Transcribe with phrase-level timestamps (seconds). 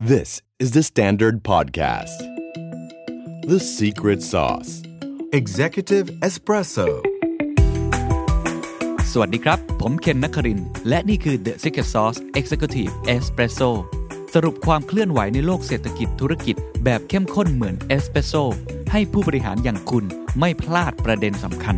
[0.00, 2.18] This is the Standard Podcast.
[3.48, 4.84] The Secret Sauce
[5.32, 6.86] Executive Espresso.
[9.12, 13.70] สวัสดีครับ ผมเคนนักคริน และนี่คือ The Secret Sauce Executive Espresso
[14.34, 18.34] สรุปความเคลื่อนไหวในโลกเศรษฐกิจธุรกิจแบบเข้มข้นเหมือนเอสเปรสโซ
[18.92, 20.04] ให้ผู้บริหารอย่างคุณ
[20.38, 21.76] ไม่พลาดประเด็นสำคัญ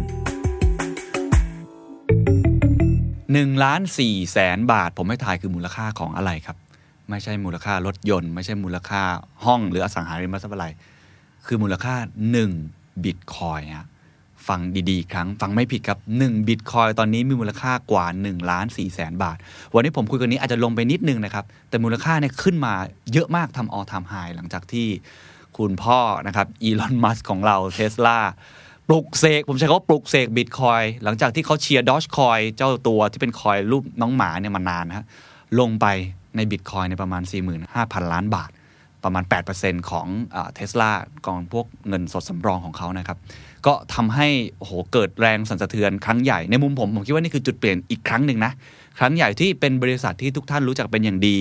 [3.05, 6.59] 1ล้าน4แสนบาท ผมให้ทายคือมูลค่าของอะไรครับ
[7.11, 9.02] ไม่ใช่มูลค่ารถยนต์ ไม่ใช่มูลค่า
[9.45, 10.66] ห้องหรืออสังหาริมทรัพย์อะไร
[11.46, 11.95] คือมูลค่า
[12.50, 13.88] 1บิตคอยฮะ
[14.48, 14.60] ฟัง
[14.91, 19.36] ดีๆ ครั้ง ฟังไม่ผิดครับ1บิตคอยตอนนี้มีมูลค่ากว่า1ล้าน4แสนบาท
[19.74, 22.74] วันนี้ผมคุยกันนี้อาจจะลงไปนิดนึงนะครับ แต่มูลค่าเนี่ยขึ้นมา
[23.12, 24.88] เยอะมากทำออทามไฮหลังจากที่
[25.58, 28.19] คุณพ่อนะครับอีลอนมัสของเราเทสลา
[28.88, 35.06] ปลุกเสกผมใช้คำว่าปลุกเสกบิตคอยหลังจากที่เขาเชียร์ดอชคอยเจ้าตัวที่เป็นคอยรูปน้องหมาเนี่ยมานานนะฮะ
[35.61, 35.86] ลงไป
[36.37, 37.23] ในบิตคอยน์ในประมาณ
[37.66, 38.51] 45,000 ล้านบาท
[39.05, 39.25] ประมาณ
[39.57, 40.07] 8%ของ
[40.55, 40.91] เทสลา
[41.27, 43.19] กองพวกเงินสดสำรองของเขานะครับ
[43.67, 48.53] ก็ทำให้โหเกิดแรงสั่นสะเทือนครั้งใหญ่ในมุมผม ผมคิดว่านี่คือจุดเปลี่ยนอีกครั้งหนึ่งนะ
[48.98, 51.39] ครั้งใหญ่ที่เป็นบริษัทที่ทุกท่านรู้จักเป็นอย่างดี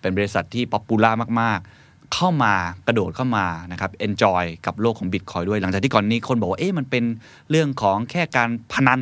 [0.00, 1.10] เป็นบริษัทที่ popular
[1.40, 2.54] มากๆ เข้ามา
[2.86, 7.04] กระโดดเข้ามานะครับ enjoy กับโลกของบิตคอยน์ด้วย หลังจากที่ก่อนนี้คนบอกว่าเอ๊ะมันเป็น
[7.50, 9.00] เรื่องของแค่การพนัน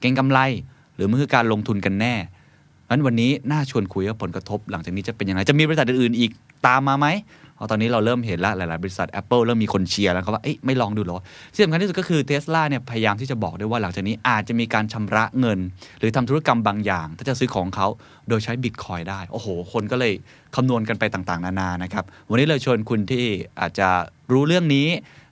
[0.00, 0.38] เก็งกำไร
[0.94, 2.14] หรือมันคือการลงทุนกันแน่
[2.92, 6.30] งั้นวันนี้น่าชวนคุยว่าผลกระทบ หลังจากนี้จะเป็นยังไงจะมีบริษัทอื่นๆอีก
[6.66, 7.06] ตามมาไหม
[7.56, 11.20] เพราะตอนนี้เราเริ่มเห็นแล้วหลาย ๆ บริษัท Apple เริ่มมีคนเชียร์แล้วครับว่าเอ๊ะไม่ลองดูเหรอ
[11.52, 15.58] ที่สำคัญที่สุดก็คือเทสลาเนี่ยพยายามที่จะบอกด้วยว่าหลังจากนี้อาจจะมีการชำระเงิน
[15.98, 17.86] หรือทำธุรกรรมบางอย่าง ถ้าจะซื้อของเขา
[18.28, 20.12] โดยใช้บิตคอยได้ โอ้โห คนก็เลย
[20.56, 23.24] คำนวณกันไปต่าง ๆ นานานะครับวันนี้เลยชวนคุณที่
[23.60, 23.88] อาจจะ
[24.32, 24.86] รู้เรื่องนี้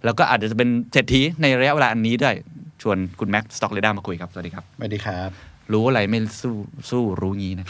[0.05, 2.37] แล้วก็อาจจะเป็นเศรษฐีในระยะเวลาอันนี้ด้วย
[2.83, 6.55] ชวนคุณแม็กซ์ StockRadars มาคุยครับสวัสดีครับสวัสดีครับ รู้อะไรไม่สู้
[6.91, 7.67] สู้รู้งี้นะ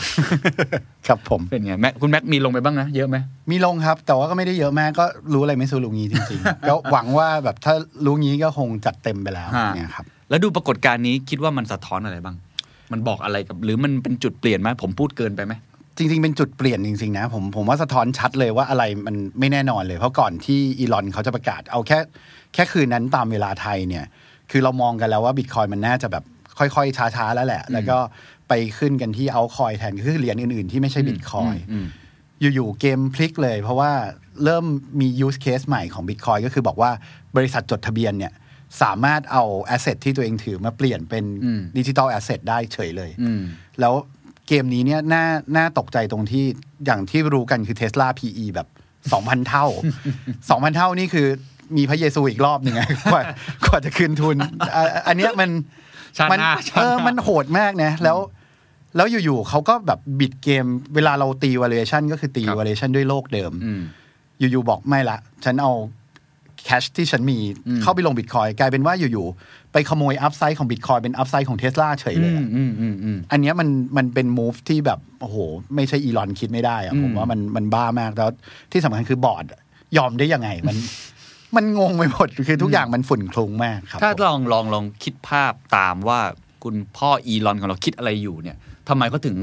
[1.07, 3.17] ครับผมเป็นไงแม็กคุณแม็กมีลงไปบ้างนะ เยอะไหม
[3.51, 12.37] มีลงครับ แต่ว่าก็ไม่ได้เยอะมากก็รู้อะไรไม่สู้รู้งี้จริงๆ ก็หวังว่าแบบถ้ารู้งี้ก็คงจัดเต็มไปแล้วฮะเนี่ยครับแล้วดูปรากฏการณ์นี้คิดว่ามันสะท้อนอะไรบ้าง
[12.93, 15.55] มันบอกอะไรกับ หรือมันเป็นจุดเปลี่ยนไหมผมพูดเกินไปไหม
[15.97, 21.99] จริง ๆ เป็นจุดเปลี่ยนจริง ๆ นะ ผมผมว่าสะท้อนชัดเลยว่าอะไรมันไม่แน่นอนเลย เพราะก่อนที่อีลอนเขาจะประกาศ เอาแค่
[22.55, 24.05] แค่คืนนั้นตามเวลาไทยเนี่ย
[24.51, 26.25] คือเรามองกันแล้วว่าบิตคอยมันน่าจะแบบ
[26.61, 27.99] ค่อยๆ ช้าๆ แล้วแหละ แล้วก็
[28.49, 31.87] ไปขึ้นกันที่เอาคอยแทนคือเหรียญอื่นๆ ที่ไม่ใช่บิตคอยอืม
[32.55, 33.93] อยู่ๆ เกมพลิกเลย เพราะว่า
[34.45, 34.65] เริ่ม
[35.01, 36.91] มี use case ใหม่ของ Bitcoin ก็คือบอกว่า
[37.37, 38.33] บริษัทจดทะเบียนเนี่ย
[38.83, 39.45] สามารถเอา
[39.75, 43.41] asset ที่ตัวเองถือมาเปลี่ยนเป็นอืมดิจิ t a ล asset ได้เฉยเลยอืม
[43.81, 43.95] แล้ว
[44.49, 45.25] เกมนี้เนี่ยน่า
[45.57, 46.45] น่าตกใจตรงที่
[46.87, 48.69] อย่างที่รู้กันคือ Tesla PE แบบ
[49.09, 49.67] 2,000 เท่า
[50.23, 51.27] 2,000 เท่านี่คือ
[51.77, 53.23] มีพระเยซูอีกรอบหนึ่งอะกว่า
[53.65, 54.37] กว่าจะคืนทุน
[54.75, 55.51] อะอันเนี้ยมัน
[56.19, 58.19] ชาติมัหน้าชาติหน้าเออมันโหดมากนะแล้ว
[58.97, 63.83] แล้วอยู่ๆเขาก็แบบบิดเกม เวลาเราตี valuation ก็คือตีครับ valuation ด้วยโลกเดิมอืม
[64.39, 65.73] อยู่ๆบอกไม่ละ ฉันเอา
[66.65, 67.39] cash ที่ฉันมี
[67.69, 75.37] อืมเข้าไปลงบิตคอยน์กลายเป็นว่าอยู่ๆไปขโมย upside ของบิตคอยน์เป็น upside ของเทสลาเฉยเลยอือะมอืมอืมอืมอันเนี้ยมันมันเป็น move ที่แบบ โอ้โห
[75.75, 78.31] ไม่ใช่อีลอนคิดไม่ได้อะอืมผมว่ามันมันบ้ามากแล้ว
[78.73, 79.45] ที่สำคัญคือบอร์ด
[79.97, 80.77] ยอมได้ยังไงมัน
[81.57, 86.21] มันงงไปหมดคือทุกอย่างมันฝุ่นคลุ้งมากครับ ถ้าผมลองลองลองคิดภาพตามว่า
[86.65, 88.57] คุณพ่ออีลอนของเราคิดอะไรอยู่เนี่ย
[88.89, 89.37] ทำไมเขาถึง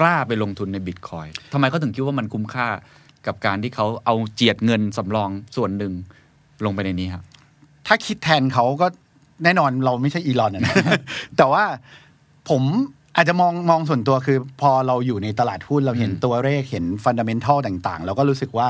[0.00, 2.68] กล้าไปลงทุนในบิตคอยทำไมเขาถึงคิดว่ามันคุ้มค่า
[3.26, 5.92] กับการที่เขาเอาเจียดเงินสำรองส่วนหนึ่ง
[6.64, 7.22] ลงไปในนี้ครับ
[7.86, 8.86] ถ้าคิดแทนเขาก็
[9.44, 10.74] แน่นอนเราไม่ใช่อีลอนอะนะ
[11.36, 11.64] แต่ว่า
[12.50, 12.62] ผม
[13.16, 18.68] อาจจะมองมองส่วนตัวคือ พอเราอยู่ในตลาดหุ้นเราเห็นอืมตัวเลขเห็นฟันดัมเ n นทัลต่างๆเราก็รู้สึกว่า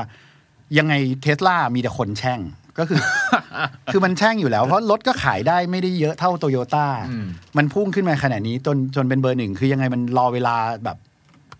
[0.77, 2.39] ยังไงเทสลามีแต่คนแช่ง
[2.77, 2.99] ก็คือ
[3.91, 7.27] คือมันแช่งอยู่แล้ว เพราะรถก็ขายได้ไม่ได้เยอะเท่าโตโยต้าอืม
[7.57, 10.97] มันพุ่งขึ้นมาขนาดนี้จนจนเป็นเบอร์หนึ่งคือยังไงมันรอเวลาแบบ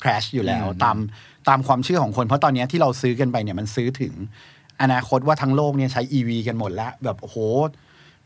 [0.04, 0.98] คราชอยู่แล้วอืมตาม
[1.50, 4.14] ตามความเชื่อของคน เพราะตอนเนี้ยที่เราซื้อกันไปเนี่ยมันซื้อถึง
[4.82, 7.38] อนาคตว่าทั้งโลกเนี่ยใช้ EV กันหมดแล้ว แบบโอ้โห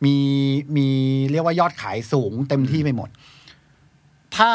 [0.05, 0.15] มี
[0.75, 0.87] มี
[1.31, 3.09] เรียกว่ายอดขายสูงเต็มที่ไปหมด
[4.37, 4.51] ถ้า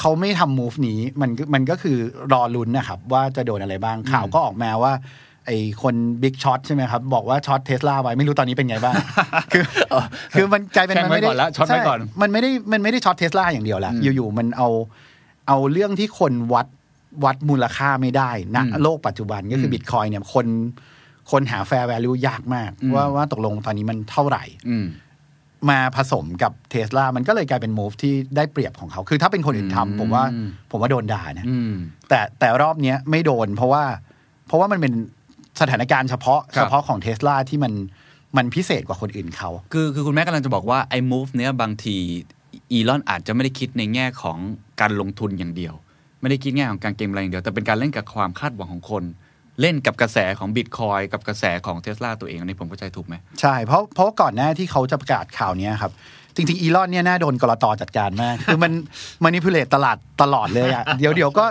[0.00, 1.96] เขาไม่ทำ move นี้มันก็มันก็คือ
[2.32, 4.92] รอลุ้นนะครับ ว่าจะโดนอะไรบ้างข่าวก็ออกมาว่า
[5.46, 5.50] ไอ้
[5.82, 8.94] คน Big Short ใช่ไหมครับ บอกว่า short เทสลาไว้ไม่รู้ตอนนี้เป็นไงบ้าง
[9.52, 9.64] คือ
[10.32, 14.68] คือมันกลายเป็นแช่งมันไว้ไม่ได้ก่อนละ short ไว้ก่อนใมันไม่ได้มันไม่ได้ short เทสลาอย่างเดียวละอืมอยู่ๆมันเอา
[15.48, 16.66] เอาเรื่องที่คนวัด
[17.24, 20.46] วัดมูลค่าไม่ได้ณอืมโลกปัจจุบันก็คือบิตคอยน์เนี่ยคน
[21.30, 24.86] คนหาแฟร์แวลูยากมากอืมว่าว่าตกลงตอนนี้มันเท่าไหร่อืม
[25.70, 30.24] มาผสมกับเทสลามันก็เลยกลายเป็น move ที่ได้เปรียบของเขา คือถ้าเป็นคนอื่นอืมทำผมว่า
[30.70, 31.74] ผมว่าโดนด่านะอืม
[32.08, 33.84] แต่แต่รอบเนี้ยไม่โดน เพราะว่า
[34.46, 34.92] เพราะว่ามันเป็น
[35.60, 37.72] สถานการณ์เฉพาะครับเฉพาะของเทสลาที่มัน
[38.36, 41.96] มันพิเศษกว่าคนอื่นเขา คือคือคุณแม่กำลังจะบอกว่าไอ้ move เนี้ยบางที
[42.72, 44.38] อีลอนอาจจะไม่ได้คิดในแง่ของ
[44.80, 45.74] การลงทุนอย่างเดียว
[46.20, 49.04] ไม่ได้คิดแง่ของการเก็งกำไรอย่างเดียว แต่เป็นการเล่นกับความคาดหวังของคน
[49.60, 55.92] เล่นกับกระแสของบิตคอยน์กับกระแสของเทสลาตัวเองอันนี้ผมเข้าใจถูกไหมใช่ เพราะเพราะว่าก่อนหน้าที่เขาจะประกาศข่าวเนี้ยครับ
[56.34, 58.72] จริงๆ อีลอนเนี่ยน่าโดนก.ล.ต.จัดการมาก คือมัน
[59.22, 61.44] manipulate ตลาดตลอดเลยอะเดี๋ยวเดี๋ยวก็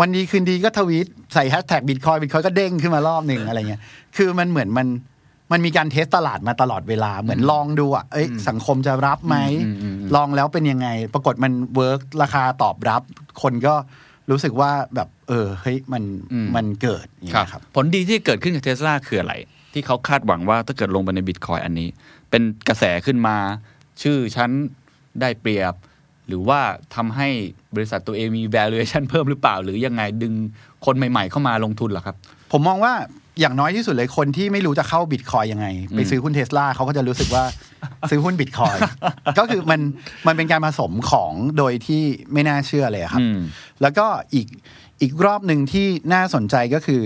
[0.00, 3.82] วันดีคืนดีก็ทวีตใส่แฮชแท็กบิตคอยน์บิตคอยน์ก็เด้งขึ้นมารอบหนึ่งอะไรเงี้ย
[4.16, 4.88] คือมันเหมือนมัน
[5.52, 13.02] มันมีการ test ตลาดมาตลอดเวลาเหมือนลองดูอะเอ้ยสังคมจะรับไหมอืมอืมอืมลองแล้วเป็นยังไง ปรากฏมัน work ราคาตอบรับ
[13.42, 13.74] คนก็
[14.30, 16.02] รู้สึกว่าแบบ เออเฮ้ยมัน
[16.56, 19.34] มันเกิดอย่างเงี้ยครับ ผลดีที่เกิดขึ้นกับเทสลาคืออะไร
[19.72, 21.88] ที่เขาคาดหวังว่าถ้าเกิดลงไปในบิตคอยอันนี้
[22.30, 23.36] เป็นกระแสขึ้นมา
[24.02, 24.50] ชื่อฉัน
[25.20, 25.74] ได้เปรียบ
[26.28, 26.60] หรือว่า
[26.94, 27.28] ทำให้
[27.74, 30.34] บริษัทตัวเองมี valuation เพิ่มหรือเปล่า หรือยังไงดึง
[30.84, 32.16] คนใหม่ ๆ เข้ามาลงทุนเหรอครับ
[32.52, 32.94] ผมมองว่า
[33.40, 37.44] อย่างน้อยที่สุดเลยคนที่ไม่รู้จะเข้าบิตคอยยังไง ไปซื้อหุ้นเทสลาเขาก็จะรู้สึกว่า
[38.10, 38.76] ซื้อหุ้นบิตคอย
[39.38, 39.80] ก็คือมัน
[40.26, 42.02] มันเป็นการผสมของโดยที่
[42.32, 43.38] ไม่น่าเชื่อเลยอะครับอืม
[43.82, 44.46] แล้วก็อีก
[45.02, 47.00] อีกรอบหนึ่งที่น่าสนใจก็คือ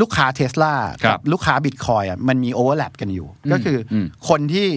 [0.00, 4.68] ลูกค้าเทสลาครับลูกค้าบิตคอยน์อะมันมี overlap กันอยู่อืมก็คืออมคนที่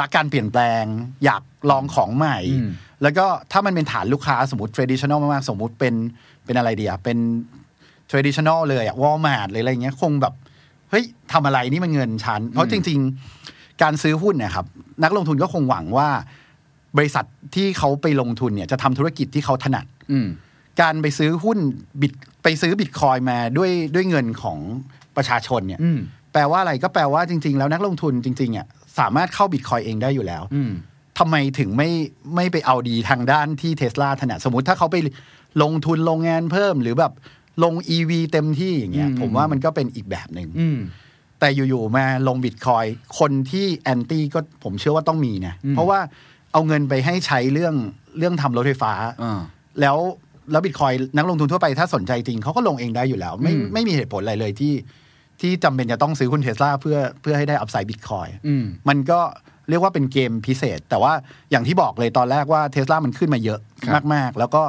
[0.00, 0.84] รักการเปลี่ยนแปลง
[1.24, 2.70] อยากลองของใหม่อืม
[3.02, 5.94] แล้วก็ถ้ามันเป็นฐานลูกค้าสมมติ traditional มากๆ สมมุติเป็น
[6.44, 7.18] เป็นอะไรเดียเป็น
[8.10, 10.34] traditional เลยอะวอลมาร์ทเลยอะไรเงี้ยคงแบบ
[10.90, 12.98] เฮ้ยทำอะไรนี่มันเงินฉัน เพราะจริง
[13.40, 14.66] ๆ การซื้อหุ้นเนี่ยครับ
[15.04, 16.08] นักลงทุนก็คงหวังว่า
[16.96, 17.24] บริษัท
[17.54, 20.28] ที่เขาไปลงทุนเนี่ยจะทำธุรกิจที่เขาถนัดอืม
[20.80, 21.58] การไปซื้อหุ้น
[22.00, 22.12] บิต
[22.42, 24.58] ไปซื้อบิตคอยมาด้วยด้วยเงินของ
[25.16, 25.98] ประชาชนเนี่ยอืม
[26.32, 28.66] แปลว่าอะไรก็แปลว่าจริง ๆ แล้วนักลงทุนจริงๆอะ
[28.98, 30.72] สามารถเข้าบิตคอยเองได้อยู่แล้วอืม
[31.18, 31.90] ทำไมถึงไม่
[32.36, 34.96] ไม่ไปเอาดีทางด้านที่เทสลาถนัดสมมติถ้าเขาไป
[35.62, 37.12] ลงทุนโรงงานเพิ่มหรือแบบ
[37.64, 40.78] ลง e ีเต็มที่อย่างเงี้ยอืมผมว่ามันก็เป็นอีกแบบหนึ่งอืม
[41.40, 42.84] แต่อยู่ๆมาลงบิตคอย
[43.18, 45.98] คนที่แอนตี้ก็ผมเชื่อว่าต้องมีนะอืมเพราะว่า
[46.52, 47.74] เอาเงินไปให้ใช้เรื่อง
[48.18, 48.92] เรื่องทำรถไฟฟ้า
[49.22, 49.40] อ่า
[49.80, 49.96] แล้ว
[50.50, 54.72] แล้วบิตคอยนักลงทุนทั่วไปถ้าสนใจจริงเขาก็ลงเองได้อยู่แล้ว ไม่อืมไม่มีเหตุผลอะไรเลยที่
[55.40, 59.20] ที่จำเป็นจะต้องซื้อหุ้นเทสลาเพื่อเพื่อให้ได้อัพไซด์บิตคอยอืมมันก็
[59.68, 61.12] เรียกว่าเป็นเกมพิเศษ แต่ว่า
[61.50, 64.62] อย่างที่บอกเลยตอนแรกว่าเทสลามันขึ้นมาเยอะครับมาก ๆ แล้วก็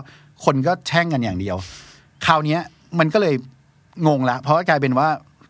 [0.45, 1.57] คนก็แช่งกันอย่างเดียว
[2.25, 2.61] คราวเนี้ย
[2.99, 3.35] มันก็เลย
[4.07, 5.07] งงละ เพราะว่ากลายเป็นว่า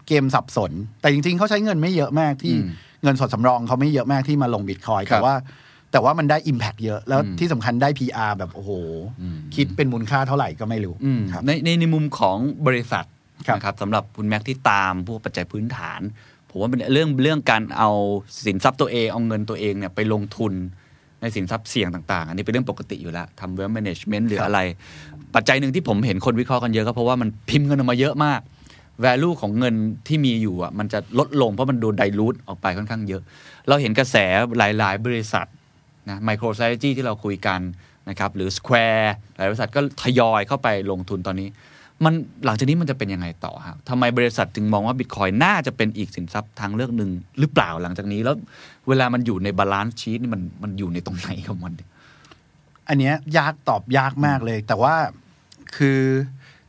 [0.07, 0.71] เกมสับสน
[1.01, 2.69] แต่จริง ๆ เขาใช้เงินไม่เยอะมากที่อืม
[3.03, 5.35] เงินสดสำรองเขาไม่เยอะมากที่มาลงบิตคอยครับแต่ว่า
[5.91, 8.71] แต่ว่ามันได้ Impact เยอะ แล้วอืมที่สำคัญได้ PR แบบโอ้โห
[9.21, 12.37] อืมคิดเป็นมูลค่าเท่าไหร่ก็ไม่รู้อืมครับในในในมุมของ
[12.67, 13.18] บริษัทครับ
[13.55, 16.01] นะครับสำหรับคุณแม็กที่ตามพวกปัจจัยพื้นฐาน
[16.49, 17.89] ผมว่าเป็นเรื่องเรื่องการเอา
[18.45, 20.53] สินทรัพย์ตัวเองเอาเงินตัวเองเนี่ยไปลงทุน
[21.21, 24.59] ในสินทรัพย์เสี่ยงต่างๆ อันนี้เป็นเรื่องปกติอยู่แล้วทำ wealth management หรืออะไร
[25.35, 28.41] ปัจจัยหนึ่งที่ผมเห็นคนวิเคราะห์กันเยอะก็เพราะว่ามันพิมพ์เงินออกมาเยอะมาก
[29.05, 29.75] value ของเงิน
[30.07, 33.21] ที่มีอยู่อะมันจะลดลงเพราะมันโดนไดรูทออกไปค่อนข้างเยอะ
[33.67, 34.15] เราเห็นกระแส
[34.57, 35.47] หลาย ๆ บริษัท
[36.09, 37.59] นะ micro strategy ที่เราคุยกัน
[38.09, 41.49] นะครับหรือ Square หลายบริษัทก็ทยอยเข้าไปลงทุนตอนนี้
[42.05, 42.13] มัน
[42.45, 47.09] หลังจากนี้มันจะเป็นยังไงต่อฮะทำไมบริษัทจึงมองว่าบิตคอยน่าจะเป็นอีกสินทรัพย์ทางเลือกหนึ่ง
[47.39, 48.35] หรือเปล่าหลังจากนี้แล้ว
[48.87, 51.73] เวลามันอยู่ใน balance sheet นี่มันมันอยู่ในตรงไหนของมัน
[52.89, 54.95] อันเนี้ยยากตอบยากมากเลย แต่ว่า
[55.75, 55.99] คือ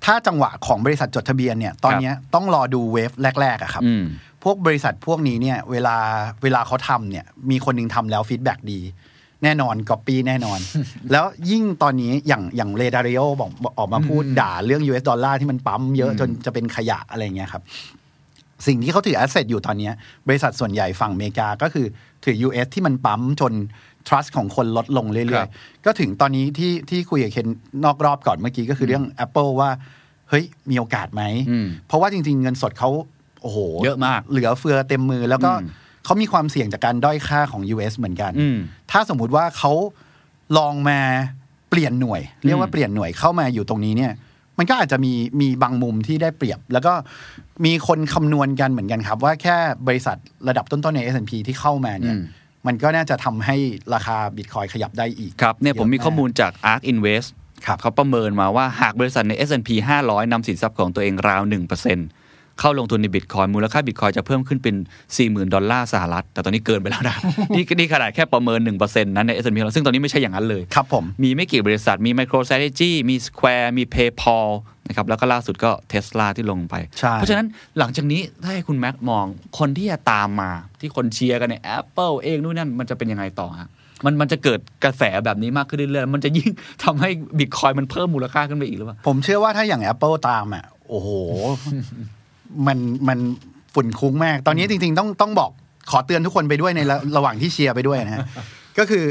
[0.04, 3.10] ถ้าจังหวะของบริษัทจดทะเบียนเนี่ย ตอนเนี้ยต้องรอดู wave
[3.40, 4.04] แรกๆอะครับอืม
[4.44, 5.96] พวกบริษัทพวกนี้เนี่ย เวลา
[6.42, 8.80] เวลาเขาทำเนี่ย มีคนหนึ่งทำแล้ว feedback ดี
[9.44, 10.58] แน่นอนก๊อปปี้แน่นอน
[11.12, 17.62] แล้วยิ่งตอนนี้อย่างอย่างเรย์ ดาลิโอบอกบอกออกมาพูดอืมด่าเรื่อง US ดอลลาร์ที่มันปั๊มเยอะอืมจนจะเป็นขยะอะไรเงี้ยครับ
[18.66, 19.94] สิ่งที่เขาถือแอสเซทอยู่ตอนเนี้ย
[20.28, 21.86] บริษัทส่วนใหญ่ฝั่งอเมริกาก็คือ
[22.24, 23.52] ถือ US ที่มันปั๊มจน
[24.08, 27.46] trust ของคนลดลงคเรื่รัอยบๆก็ถึงตอนนี้ที่ที่คุยกับเคน
[27.84, 29.70] นอกรอบก่อนเมื่อกี้ก็คือเรื่อง Apple ว่า
[30.30, 32.90] เฮ้ย มีโอกาสไหมอืมเพราะว่าจริง ๆ เงินสดเขา
[33.42, 35.68] โอ้โห เยอะมาก เหลือเฟือเต็มมือแล้วก็อืม
[36.10, 38.58] เขามีความเสี่ยงจากการด้อยค่าของ US เหมือนกันอืม
[38.90, 39.72] ถ้าสมมุติว่าเขา
[40.58, 40.98] ลองมา
[41.70, 44.12] เปลี่ยนหน่วย เรียกว่าเปลี่ยนหน่วยเข้ามาอยู่ตรงนี้เนี่ย
[44.58, 46.92] มันก็อาจจะมีมีบางมุมที่ได้เปรียบ แล้วก็
[47.64, 50.16] มีคนคำนวณกันเหมือนกันครับ ว่าแค่บริษัท
[50.48, 52.24] ระดับต้นๆใน S&P ที่เข้ามาเนี่ยอืม
[52.66, 53.56] มันก็น่าจะทำให้
[53.94, 57.28] ราคาบิตคอยขยับได้อีกครับเนี่ยผมมีเยอะากข้อมูลจาก ARK Invest
[57.66, 59.70] ครับเขาประเมินมาว่าหากบริษัทใน S&P
[60.04, 64.74] 500นำสินทรัพย์ของตัวเองราว1%เข้าลงทุนในบิตคอยมูลค่าบิตคอยจะเพิ่มขึ้นเป็น
[65.14, 67.16] 40,000 ดอลลาร์สหรัฐ แต่ตอนนี้เกินไปแล้วนะ
[67.56, 74.48] นี่นี่ขนาดแค่ประเมิน 1%นั้นใน S&P ซึ่งตอนนี้ไม่ใช่อย่างนั้นเลยครับผมมีไม่กี่บริษัทมี MicroStrategy มี Square มี PayPal
[74.88, 77.46] นะครับแล้วก็ล่าสุดก็ Tesla ที่ลงไปใช่เพราะฉะนั้น
[77.78, 79.26] หลังจากนี้ถ้าให้คุณแม็กมอง
[79.58, 80.50] คนที่จะตามมา
[80.80, 83.68] ที่คนเชียร์กันใน Apple เองนู่นนั่นมันจะเป็นยังไงต่อฮะ
[84.04, 86.50] มันมันจะเกิดกระแสแบบนี้มากขึ้นเรื่อยๆ มันจะยิ่ง
[86.84, 91.08] ทำให้บิตคอยน์มันเพิ่มมูลค่าขึ้นไปอีกหรือเปล่า ผมเชื่อว่าถ้าอย่าง Apple ตามอะ โอ้โห
[92.66, 92.78] มัน
[93.08, 93.18] มัน
[93.74, 95.50] ฝุ่นฟุ้งมาก ตอนนี้จริง ๆ ต้องต้องบอก
[95.90, 98.20] ขอเตือนทุกคนไปด้วยในระระหว่างที่เชียร์ไปด้วยนะฮะ
[98.78, 99.04] ก็คือ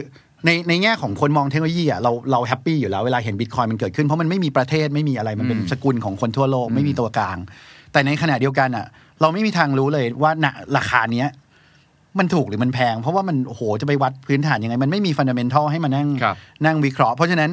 [0.46, 7.38] ในในแง่ของคนมองเทคโนโลยีอะเราเรา happy อยู่แล้วเวลาเห็นบิตคอยน์มันเกิดขึ้น เพราะมันไม่มีประเทศไม่มีอะไรมันเป็นอืมสกุลของคนทั่วโลกไม่มีตัวกลาง
[7.92, 8.86] แต่ในขณะเดียวกันอะ
[9.22, 10.46] เราไม่มีทางรู้เลยว่าณ
[10.78, 11.28] ราคาเนี้ย
[12.20, 17.50] มันถูกหรือมันแพง เพราะว่ามันโอ้โหจะไปวัดพื้นฐานยังไง มันไม่มีฟันเดเมนทัลให้มานั่งครับนั่งวิเคราะห์ เพราะฉะนั้น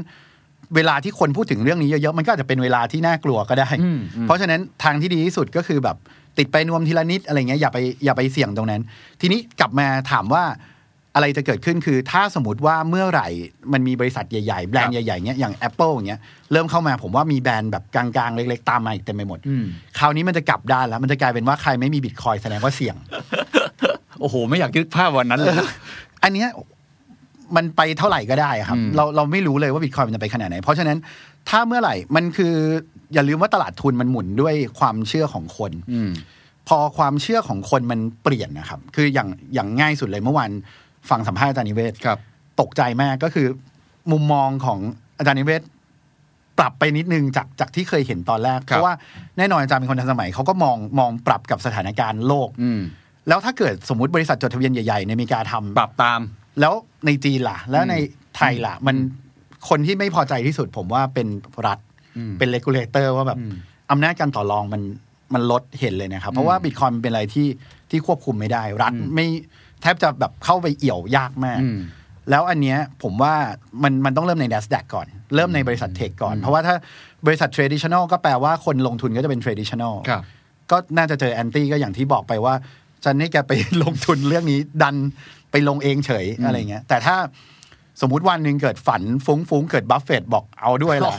[0.75, 5.97] เวลาที่คนพูดถึงเรื่องนี้เยอะๆ มันก็อาจจะเป็นเวลาที่น่ากลัวก็ได้อืมอืมเพราะฉะนั้นทางที่ดีที่สุดก็คือแบบ
[6.39, 8.83] ติดไปนวมทีละนิดอะไรเงี้ยอย่าไปอย่าไปเสี่ยงตรงนั้น
[9.21, 10.45] ทีนี้กลับมาถามว่า
[11.15, 13.29] อะไรจะเกิดขึ้นคือถ้าสมมติว่าเมื่อไหร่
[13.73, 16.21] มันมีบริษัทใหญ่ๆ แบรนด์ใหญ่ๆเนี้ยอย่าง Apple อย่างเงี้ย
[16.53, 19.65] เริ่มเข้ามาผมว่ามีแบรนด์แบบกลางๆ เล็กๆ ตามมาอีกเต็มไปหมดอืม
[19.99, 22.97] คราวนี้มันจะกลับด้านแล้ว มันจะกลายเป็นว่าใครไม่มีบิตคอยแสดงว่าเสี่ยง
[24.21, 25.57] โอ้โห ไม่อยากคิดภาพวันนั้นเลย
[26.23, 26.49] อันเนี้ย
[27.57, 30.99] มันไปเท่าไหร่ก็ได้ครับอืมเราเราไม่รู้เลยว่าบิตคอยมันจะไปขนาดไหน เพราะฉะนั้น
[31.49, 32.55] ถ้าเมื่อไหร่มันคือ
[33.15, 36.11] อย่าลืมว่าตลาดทุนมันหมุนด้วยความเชื่อของคนอืม
[36.69, 40.51] พอความเชื่อของคนมันเปลี่ยนนะครับ คืออย่างอย่างง่ายสุดเลยเมื่อวาน
[41.11, 42.19] ฟังสัมภาษณ์อาจารย์นิเวศครับ
[42.61, 43.47] ตกใจมากก็คือ
[44.13, 44.79] มุมมองของ
[45.19, 45.63] อาจารย์นิเวศน์
[46.59, 48.95] ปรับไปนิดนึงจากจากที่เคยเห็นตอนแรกครับเพราะว่า
[49.39, 52.81] แน่นอนอาจารย์เป็นคนทันสมัยเขาก็มองมองปรับกับสถานการณ์โลกอืม
[53.29, 56.21] แล้วถ้าเกิดสมมติบริษัทจดทะเบียนใหญ่ๆในอเมริกาทำปรับตาม
[56.61, 56.75] แล้ว
[57.07, 57.95] ในจีนล่ะ แล้วอืมใน
[58.37, 58.97] ไทยล่ะ มัน
[59.69, 61.27] คนที่ไม่พอใจที่สุด ผมว่าเป็น
[61.67, 61.79] รัฐ
[62.17, 63.55] อืมเป็น regulator ว่าแบบอืม
[63.91, 64.83] อำนาจการต่อรองมัน
[65.35, 67.49] มันลดเห็นเลยนะครับ เพราะว่าบิตคอยน์มันเป็นอะไรที่
[67.91, 69.27] ที่ควบคุมไม่ได้ รัฐอืมไม่
[69.83, 71.79] แทบจะแบบเข้าไปเอี่ยวยากมากอืม
[72.31, 73.35] แล้วอันเนี้ยผมว่า
[73.83, 76.75] มันมันต้องเริ่มใน NASDAQ ก่อน เริ่มในบริษัท tech ก่อน เพราะว่าถ้า
[77.27, 80.23] บริษัท traditional ก็แปลว่าคนลงทุนก็จะเป็น traditional ครับ
[80.71, 82.55] ก็น่าจะเจอ anti ก็อย่างที่บอกไปว่า
[83.07, 84.97] จะให้แกไปลงทุนเรื่องนี้ดัน
[85.51, 87.17] ไปลงเองเฉยอืมอะไรเงี้ย แต่ถ้า
[88.01, 91.15] สมมุติวันหนึ่งเกิดฝันฟุ้งฟุ้งๆ เกิดบัฟเฟตต์บอกเอาด้วยล่ะ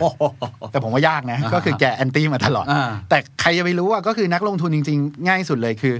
[0.71, 5.95] แต่ผมว่ายากนะอ่าก็คือแก anti มาตลอดอ่าแต่ใครจะไปรู้อะก็คือนักลงทุนจริง ๆ ง่ายสุดเลยคือ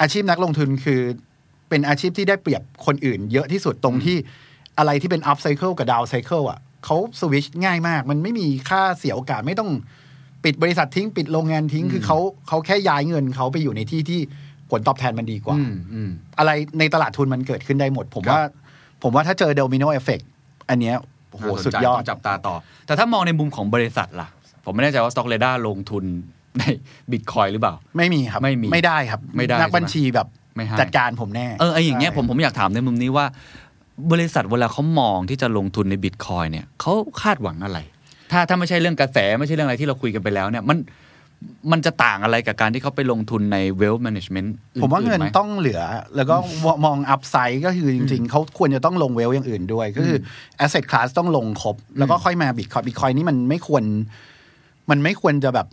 [0.00, 1.00] อาชีพนักลงทุนคือ
[1.68, 4.16] เป็นอาชีพที่ได้เปรียบคนอื่น เยอะที่สุดตรงที่
[4.78, 9.70] อะไรที่เป็น up cycle กับ down cycle อะเขาสวิชง่ายมาก มันไม่มีค่าเสียโอกาสไม่ต้อง
[10.44, 12.18] ปิดบริษัททิ้งปิดโรงงานทิ้ง คือเขา
[12.48, 14.20] เขาแค่ย้ายเงินเขาไปอยู่ในที่ที่
[14.70, 18.44] ผลตอบแทนมันดีกว่าอืมอืมอะไรในตลาดทุนมันเกิดขึ้นได้หมด ผมครับว่า
[19.02, 20.20] ผมว่าถ้าเจอเด m มิโนเอฟเฟก
[20.68, 20.96] อันเนี้ย
[21.30, 22.54] โอ้โหน่าสนใจสุดยอดต้องจับตาต่อ
[22.86, 24.28] แต่ถ้ามองในมุมของบริษัทล่ะ
[24.64, 26.04] ผมไม่แน่ใจว่า Stock r a d a r ลงทุน
[26.58, 26.62] ใน
[27.12, 33.26] บิตคอยหรือเปล่า ไม่มีครับไม่มีไม่ได้ครับไม่ได้นักบัญชีแบบไม่ให้จัดการผมแน่เออไออย่างเงี้ยใช่ผมผมอยากถามในมุมนี้ว่า
[34.12, 37.78] บริษัทเวลาเขามองที่จะลงทุนในบิตคอยเนี่ยเขาคาดหวังอะไร
[38.32, 40.78] ถ้าถ้าไม่ใช่เรื่องกระแสไม่ใช่เรื่องอะไรที่เราคุยกันไปแล้วเนี่ยมัน
[41.72, 44.48] มันจะต่างอะไรกับการที่เขาไปลงทุนใน wealth management
[44.82, 45.82] ผมว่าเงินไหต้องเหลือ
[46.16, 46.36] แล้วก็
[46.84, 50.18] มองอัพไซด์ก็คือจริง ๆ เขาควรจะต้องลงเวลอย่างอื่นด้วย ก็คือ
[50.58, 53.84] อ asset class ต้องลงครบ แล้วก็ค่อยมาบิตคอยบิตคอยนี่มันไม่ควร
[54.90, 55.66] มันไม่ควรจะแบบ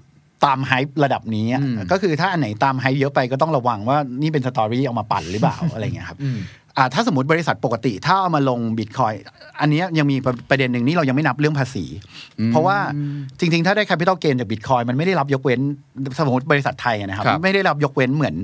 [0.46, 9.14] ตาม hype ระดับนี้อะอืมก็คือถ้าอันไหนตาม hype เยอะไปก็ต้องระวังว่านี่เป็น story เอามาปั่นหรือเปล่าอะไรเงี้ยครับอืมอ่า ถ้าสมมติบริษัทปกติ ถ้าเอามาลงบิตคอย
[9.62, 11.86] อันเนี้ยยังมีประประเด็นหนึ่งนี่เรายังไม่นับเรื่องภาษี
[12.52, 12.78] เพราะว่า
[13.40, 15.60] จริง ๆ ถ้าได้ capital gain จากบิตคอยมันไม่ได้รับยกเว้น
[16.20, 18.36] สมมติบริษัทไทยนะครับครับไม่ได้รับยกเว้นเหมือน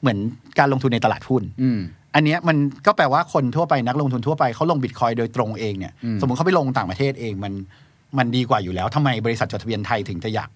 [0.00, 0.18] เหมือน
[0.58, 1.78] การลงทุนในตลาดหุ้นอืม
[2.14, 7.52] อันเนี้ยมันก็แปลว่าคนทั่วไปนักลงทุนทั่วไปเขาลงบิตคอยโดยตรงเองเนี่ยอืมสมมติเขาไปลงต่างประเทศเองมัน
[8.18, 10.50] มันดีกว่าอยู่แล้วทำไมบริษัทจดทะเบียนไทยถึงจะอยาก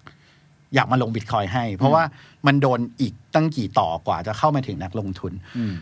[0.75, 2.03] อยากมาลงบิตคอยให้ เพราะว่า
[2.47, 5.73] มันโดนอีกตั้งกี่ต่อกว่าจะเข้ามาถึงนักลงทุนอืม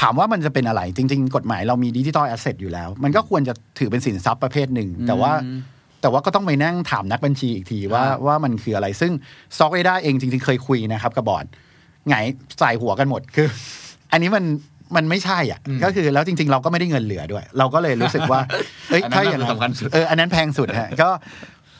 [0.00, 5.60] ถามว่ามันจะเป็นอะไร จริง ๆ กฎหมายเรามี digital asset อยู่แล้ว มันก็ควรจะถือเป็นสินทรัพย์ประเภทหนึ่ง แต่ว่าอืม
[6.02, 9.12] แต่ว่าก็ต้องไปนั่งถามนักบัญชีอีกทีว่าอ่าว่ามันคืออะไร ซึ่ง
[9.58, 11.46] StockRadars เองจริง ๆ เคยคุยนะครับกับบอร์ด
[12.08, 13.48] ไงส่ายหัวกันหมดคือ
[14.12, 14.44] อันนี้มัน
[14.96, 18.40] มันไม่ใช่อะ ก็คือแล้วจริง ๆ เราก็ไม่ได้เงินเหลือด้วย เราก็เลยรู้สึกว่า
[18.90, 21.08] เอ้ยอันนั้นถ้าอย่างน่าจะสำคัญสุดเอออันนั้นแพงสุดฮะก็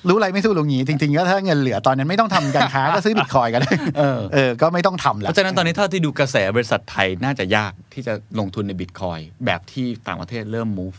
[0.08, 10.98] รู้อะไรไม่สู้รู้งี้จริงๆก็ถ้าเงินเหลือตอนนั้นไม่ต้องทำการค้าก็ซื้อบิตคอยกันเลยเออเออก็ไม่ต้องทำแล้วเพราะฉะนั้นตอนนี้เท่าที่ดูกระแสบริษัทไทยน่าจะยากที่จะลงทุนในบิตคอยแบบที่ต่างประเทศเริ่ม move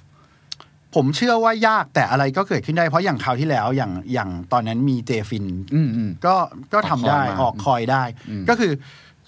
[0.95, 6.35] ผมเชื่อว่ายากแต่อะไรก็เกิดขึ้นได้เพราะอย่างคราวที่แล้วอย่างอย่างตอนนั้นมี JFin อืมอืมก็
[6.73, 8.71] ก็ทำได้ออก coin มาได้อืมก็คือ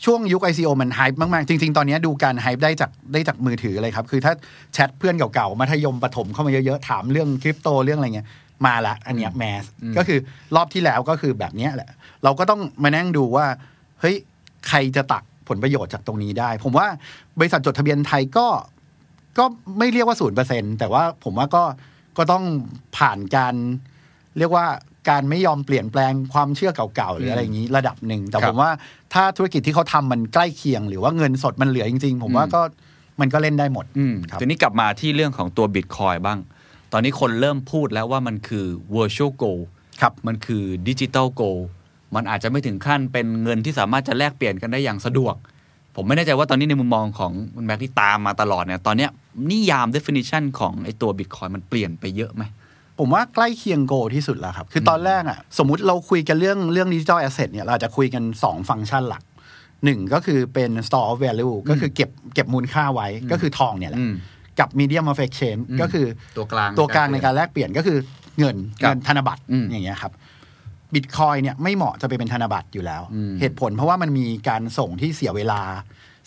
[0.05, 4.33] ช่วงยุค ICO มัน hype มาก ๆ จริง ๆ ตอนนี้ดูการ hype ได้จากได้จากมือถือเลยครับ คือถ้า
[4.73, 8.27] แชทเพื่อนเก่า ๆ มัธยมประถมเข้ามาเยอะ ๆ ถามเรื่องคริปโตเรื่องอะไรเงี้ย
[8.65, 9.63] มาละอันเนี้ยแมส
[9.97, 10.19] ก็คือ
[10.55, 11.89] รอบที่แล้วก็คือแบบเนี้ยแหละ
[12.23, 13.45] เราก็ต้องมานั่งดูว่า
[13.99, 14.15] เฮ้ย
[14.67, 16.87] ใครจะตักผลประโยชน์จากตรงนี้ได้ ผมว่า
[17.39, 18.47] บริษัทจดทะเบียนไทยก็
[19.37, 19.45] ก็
[19.77, 21.63] ไม่เรียกว่าศูนย์เปอร์เซ็นแต่ว่าผมว่าก็
[22.17, 22.43] ก็ต้อง
[22.97, 23.55] ผ่านการ
[24.37, 24.65] เรียกว่า
[25.09, 28.71] การไม่ยอมเปลี่ยนแปลงความเชื่อเก่าๆหรืออะไรอย่างนี้ระดับหนึ่ง แต่ครัผบมว่า
[29.13, 32.61] ถ้าธุรกิจที่เขาทำมันใกล้เคียง หรือว่าเงินสดมันเหลือจริง ๆ ผมว่าก็
[33.21, 36.39] มันก็เล่นได้หมดอืมครับทีนี้กลับมาที่เรื่องของตัวบิตคอยบ้าง
[36.93, 39.63] ตอนนี้คนเริ่มพูดแล้วว่ามันคือ virtual gold
[40.01, 41.57] ครับมันคือดิจิ t a ลโกล
[42.15, 45.35] มันอาจจะไม่ถึงขั้นเป็นเงินที่สามารถจะแลกเปลี่ยนกันได้อย่างสะดวก
[45.95, 49.09] ผมไม่แน่ใจว่าตอนนี้ในมุมมองของคุณแม็กที่ตามมาตลอดเนี่ย ตอนเนี้ย
[49.51, 52.43] นิยาม definition ของไอ้ตัวบิตคอยมันเปลี่ยนไปเยอะไหม
[52.99, 59.23] ผมว่าใกล้เคียงโกที่สุดแล้วครับ คือตอนแรกอะ สมมุติเราคุยกันเรื่องเรื่องดิจิ t a ลแอสเซทเนี่ย เราอาจจะคุยกัน 2 ฟังก์ชันหลัก
[59.83, 64.13] หนึ่งก็คือเป็น store of value ก็คือเก็บเก็บมูลค่าไว้ก็คือทองเนี่ยแหละอืม
[64.59, 66.05] กับ medium of exchange อืมก็คือ
[66.37, 67.97] ตัวกลางตัวกลางในการแลกเปลี่ยนก็คือ
[68.39, 70.11] เงินครับเงินธนบัตรอืมอย่างเงี้ยครับ
[70.93, 75.61] บิตคอยเนี่ยไม่เหมาะจะไปเป็นธนบัตรอยู่แล้วอืมเหตุผลเพราะว่ามันมีการส่งที่เสียเวลา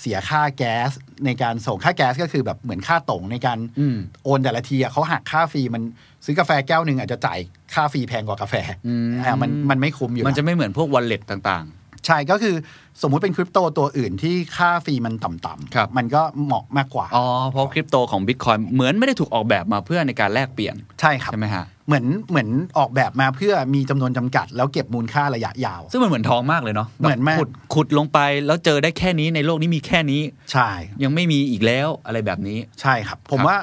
[0.00, 0.90] เสียค่าแก๊ส
[1.25, 5.83] ในการส่งค่าแก๊สก็คือแบบเหมือนค่าตรงในการอืมโอนแต่ละทีอะเขาหักค่า fee มัน
[6.25, 7.38] ซื้อกาแฟแก้วหนึ่งอาจจะจ่าย
[7.75, 8.54] ค่า fee แพงกว่า กาแฟ
[8.87, 11.66] อืมอ่ามันมันไม่คุ้มอยู่มันจะแล้วไม่เหมือนพวก wallet ต่าง
[12.07, 12.55] ใช่ก็คือ
[13.03, 22.49] สมมุติเป็นคริปโตตัวอื่นที่ค่า fee มันต่ำครับๆมันก็เหมาะมากกว่าๆอ๋อ เพราะคริปโตของบิตคอยเหมือนไม่ได้ถูกออกแบบมาเพื่อในการแลกเปลี่ยน ใช่ครับ ใช่ไหมฮะ เหมือนเหมือน
[22.79, 30.23] ออกแบบมาเพื่อมีจำนวนจำกัด แล้วเก็บมูลค่าระยะยาว ซึ่งมันเหมือนทองมากเลยเนาะ เหมือนมากขุดขุดลงไปแล้วเจอได้แค่นี้ในโลกนี้มีแค่นี้
[30.53, 30.69] ใช่
[31.03, 33.57] ยังไม่มีอีกแล้วอะไรแบบนี้ ใช่ครับ ผมครับว่า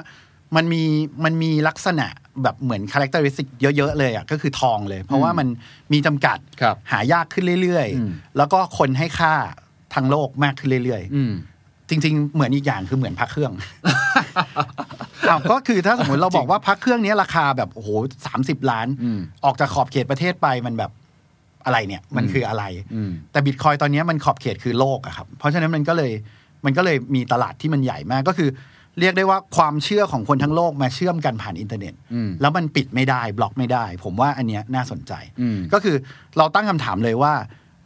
[0.56, 0.82] มันมี
[1.24, 2.06] มันมีลักษณะ
[2.42, 5.48] แบบเหมือนคุณลักษณะเยอะ ๆ เลยอะก็คือทองเลย เพราะว่ามัน
[5.92, 9.34] มีจำกัดครับหายากขึ้นเรื่อยอืมๆแล้วก็คนให้ค่า
[9.94, 13.52] ทางโลกมากขึ้นเรื่อยอืมๆจริง ๆ เหมือนอีกอย่างคือเหมือนพักเครื่อง
[15.30, 17.88] อ้าวก็คือถ้าสมมติเราบอกว่าพักเครื่องนี้ราคาแบบโอ้โห
[18.26, 20.90] สามสิบล้านอืมออกจากขอบเขตประเทศไปมันแบบ
[21.64, 22.64] อะไรเนี่ย มันอืมคืออะไร
[22.94, 26.12] อืมแต่บิตคอยตอนนี้มันขอบเขตคือโลกอะครับ เพราะฉะนั้นมันก็เลย
[26.64, 28.48] มันก็เลยมีตลาดที่มันใหญ่มากก็คือ
[28.98, 35.96] เรียกได้ว่าความเชื่อของคนทั้งโลกมาเชื่อมกันผ่านอินเทอร์เน็ตอืมแล้วมันปิดไม่ได้บล็อกไม่ได้ ผมว่าอันเนี้ยน่าสนใจอืมก็คือ
[36.38, 37.32] เราตั้งคำถามเลยว่า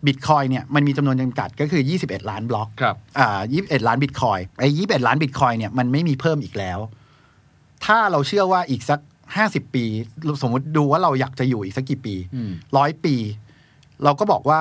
[0.07, 6.79] บิตคอยเนี่ยมันมีจำนวนจำกัดก็คือ 21 ล้านบล็อกครับอ่า21 ล้านบิตคอยไอ้21 ล้านบิตคอยเนี่ยมันไม่มีเพิ่มอีกแล้ว
[7.87, 9.01] ถ้าเราเชื่อว่าอีกสัก
[9.37, 9.85] 50 ปี
[10.43, 13.15] สมมติดูว่าเราอยากจะอยู่อีกสักกี่ปีอืมร้อยปี
[14.05, 14.61] เราก็บอกว่า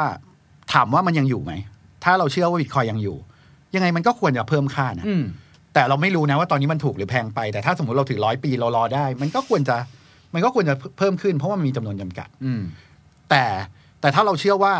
[0.74, 1.51] ถามว่ามันยังอยู่ไหม
[2.04, 3.18] ถ้าเราเชื่อว่าบิตคอยยังอยู่
[3.75, 5.24] ยังไงมันก็ควรจะเพิ่มค่านะอืม
[5.77, 9.77] แต่เราไม่รู้นะว่าตอนนี้มันถูกหรือแพงไป แต่ถ้าสมมติเราถือร้อยปีเรารอได้ มันก็ควรจะ
[10.34, 12.62] มันก็ควรจะเพิ่มขึ้น เพราะว่ามันมีจำนวนจำกัด อืม
[13.29, 13.43] แต่
[14.01, 14.74] แต่ถ้าเราเชื่อว่า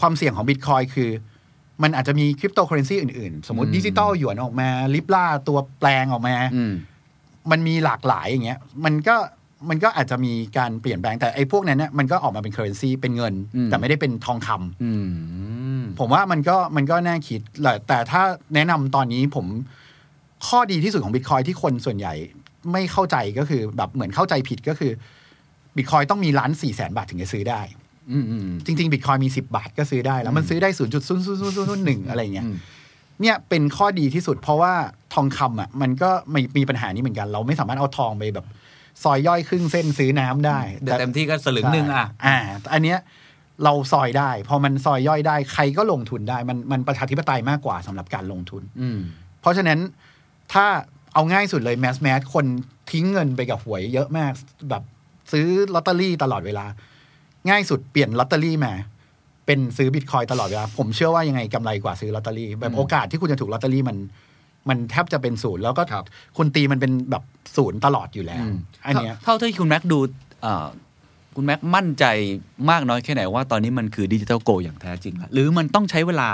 [0.00, 1.10] ความเสี่ยงของบิตคอยคือ
[1.82, 6.72] มันอาจจะมีคริปโตเคอเรนซีอื่น ๆ สมมติอืมดิจิตอลหยวนออกมา Libra ตัวแปลงออกมาอืม
[7.50, 9.16] มันมีหลากหลายอย่างเงี้ย มันก็
[9.68, 14.92] มันก็อาจจะมีการเปลี่ยนแปลงแต่ไอ้พวกนั้นเนี่ยมันก็ออกมาเป็นเคอร์เรนซีเป็นเงินอืมแต่ไม่ได้เป็นทองคำอื
[15.78, 18.22] มผมว่ามันก็มันก็น่าคิดแหละแต่ถ้า
[18.54, 19.46] แนะนำตอนนี้ผม
[20.48, 22.14] ข้อดีที่สุดของบิตคอยที่คนส่วนใหญ่
[22.72, 24.92] ไม่เข้าใจก็คือ แบบเหมือนเข้าใจผิดก็คือ
[25.76, 27.60] บิตคอยต้องมีล้านสี่แสนบาทถึงจะซื้อได้
[28.12, 30.90] อืมอืมจริงๆบิตคอยมี10บาทก็ซื้อได้ แล้วมันซื้อได้0 0 0 0
[31.68, 32.56] 0 1อะไรเงี้ยอืม
[33.20, 34.72] เนี่ยเป็นข้อดีที่สุด เพราะว่า
[35.14, 38.46] ทองคำอะ มันก็มีมีปัญหานี้เหมือนกัน เราไม่สามารถเอาทองไปแบบ
[39.02, 42.36] ซอยย่อยครึ่งเส้นซื้อน้ำได้เดี๋ยวเต็มที่ก็สลึงหนึ่งอะใช่อ่า
[42.72, 42.98] อันเนี้ย
[43.64, 49.00] เราซอยได้ พอมันซอยย่อยได้ ใครก็ลงทุนได้ มันมันประชาธิปไตยมากกว่าสำหรับการลงทุน อืม
[49.40, 49.78] เพราะฉะนั้น
[50.52, 50.66] ถ้า
[51.14, 52.46] เอาง่ายสุดเลย mass mass คน
[52.92, 54.32] ทิ้งเงินไปกับหวยเยอะมาก
[54.70, 54.82] แบบ
[55.32, 56.64] ซื้อลอตเตอรี่ตลอดเวลา
[57.48, 58.72] ง่ายสุดเปลี่ยนลอตเตอรี่มา
[59.46, 63.96] เป็นซื้อบิตคอยตลอดเวลา ผมเชื่อว่ายังไงกำไรกว่าซื้อลอตเตอรี่แบบอืมโอกาสที่คุณจะถูกลอตเตอรี่มัน
[64.68, 66.04] มันแทบจะเป็นศูนย์แล้วก็ครับ
[66.36, 67.22] คุณตีมันเป็นแบบ
[67.56, 69.98] ศูนย์ตลอดอยู่แล้วอืมอันเนี้ยเท่าเท่าที่คุณแม็กดู
[70.42, 70.66] เอ่อ
[71.36, 72.04] คุณแม็กมั่นใจ
[72.70, 76.28] มากน้อยแค่ไหนว่าตอนนี้มันคือดิจิทัลโกอย่างแท้จริงแล้วหรือมันต้องใช้เวลา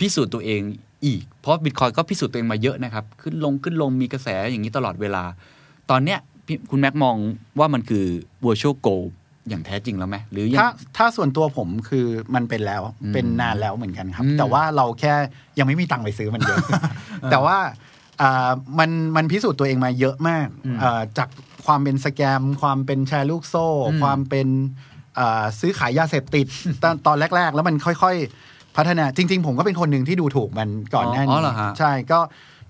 [0.00, 0.60] พิสูจน์ตัวเอง
[1.06, 5.24] อีก เพราะบิตคอยก็พิสูจน์ตัวเองมาเยอะนะครับ ขึ้นลงขึ้นลงมีกระแสอย่างนี้ตลอดเวลา
[5.90, 7.16] ตอนเนี้ยพี่คุณแม็กมอง
[7.58, 8.04] ว่ามันคือ
[8.44, 9.08] virtual gold
[9.48, 15.14] อย่างแท้จริงแล้วไหมหรือยังถ้าถ้าส่วนตัวผมคือมันเป็นแล้วอืมเป็นนานแล้วเหมือนกันครับอืมแต่ว่าเราแค่
[15.58, 16.58] ยังไม่มีตังค์ไปซื้อมันเยอะ
[17.30, 17.58] แต่ว่า
[18.20, 21.28] อ่ามันมันพิสูจน์ตัวเองมาเยอะมากอืมอ่าจาก
[21.66, 24.48] ความเป็นสแกม ความเป็นแชร์ลูกโซ่อืมความเป็น
[25.18, 26.46] อ่าซื้อขายยาเสพติด
[26.82, 32.18] ตอนตอนแรก ๆ แล้วมันค่อยๆ พัฒนาจริง ๆ ผมก็เป็นคนหนึ่งที่ดูถูกมันก่อนหน้าอ๋อนี้เหรอฮะใช่ก็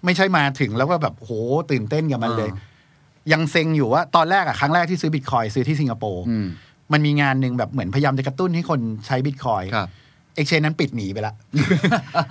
[0.05, 1.31] ไม่ใช่มาถึงแล้วก็แบบโห
[1.71, 6.47] ตื่นเต้นกับมันเลยอ่ยังเซ็งอยู่ว่าตอนแรกอะครั้งแรกที่ซื้อบิตคอยซื้อที่สิงคโปร์อืม
[6.93, 9.89] มันมีงานหนึ่งแบบเหมือนพยายามจะกระตุ้นให้คนใช้บิตคอยครับ
[10.37, 11.35] เอ็กชแนนนั้นปิดหนีไปละ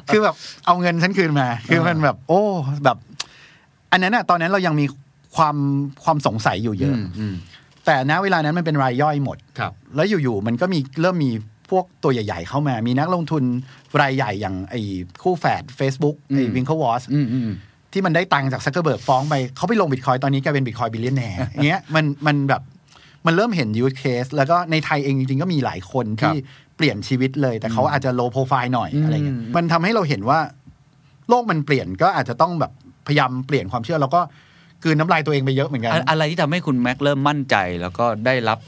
[0.08, 2.42] คือแบบเอาเงินฉันคืนมา คือมันแบบ โอ้
[2.84, 2.98] แบบ
[3.92, 4.86] อันนั้นอะตอนนั้นเรายังมี
[5.36, 5.56] ความ
[6.04, 7.36] ความสงสัยอยู่เยอะอืม
[7.86, 11.32] แต่ณเวลานั้นมันเป็นรายย่อยหมดครับแล้วอยู่ๆมันก็มีเริ่มมี
[11.70, 13.44] พวกตัวใหญ่ๆเข้ามา มีนักลงทุน
[14.02, 14.82] รายใหญ่อย่างไอ้
[15.24, 17.50] คู่แฝด Facebook ไอ้อืม Winklevoss อืมอืม
[17.94, 22.62] ที่มันได้ตังค์จากซักเกอร์เบิร์กฟ้องไปเขาไปลงบิตคอยตอนนี้กลายเป็น bitcoin billionaire อย่างเงี้ยมันมันแบบ
[23.26, 26.36] มันเริ่มเห็นยูสเคสแล้วก็ในไทยเองจริงๆ ก็มีหลายคนที่
[26.76, 30.40] เปลี่ยนชีวิตเลย แต่เขาอาจจะโลโปรไฟล์หน่อยอืมอะไรเงี้ยมันทำให้เราเห็นว่า
[31.30, 32.72] โลกมันเปลี่ยนก็อาจจะต้องแบบ
[33.08, 34.22] พยายามเปลี่ยนความเชื่อแล้วก็
[34.84, 38.60] กลืนน้ำลายตัวเองไปเยอะเหมือนกัน อะอะไรที่ทำให้คุณแม็กเริ่มมั่นใจแล้วก็ได้รับ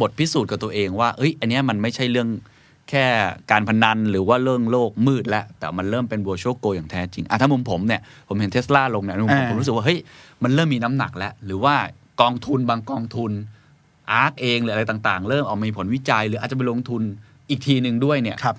[0.00, 2.28] บทพิสูจน์กับตัวเองว่า เอ้ย อันเนี้ยมันไม่ใช่เรื่อง
[2.90, 3.06] แค่
[3.50, 9.98] การพนันหรือว่าเรื่องโลกมืดแล้ว แต่มันเริ่มเป็น virtual gold อย่างแท้จริงอะถ้ามุมผมเนี่ย ผมเห็นเทสลาลงเนี่ยมุมผมอ่าผมรู้สึกว่า เฮ้ย
[10.42, 11.74] มันเริ่มมีน้ำหนักแล้ว หรือว่า
[12.20, 13.32] กองทุนบางกองทุน
[14.12, 17.02] อาร์คเองหรืออะไรต่างๆ เริ่มออกมามีผลวิจัย หรืออาจจะไปลงทุน
[17.50, 18.56] อีกทีหนึ่งด้วยเนี่ยครับ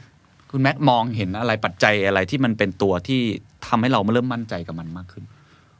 [0.51, 3.21] คุณแม็กมองเห็นอะไรปัจจัยอะไรที่มันเป็นตัวที่
[3.67, 5.23] ทำให้เรามาเริ่มมั่นใจกับมันมากขึ้น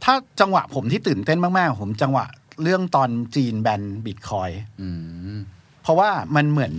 [0.03, 2.25] ถ้าจังหวะผมที่ตื่นเต้นมากๆ ผมจังหวะ
[2.63, 4.49] เรื่องตอนจีนแบนบิตคอย
[4.81, 4.89] อื
[5.35, 5.37] ม
[5.83, 6.73] เพราะว่ามันเหมือน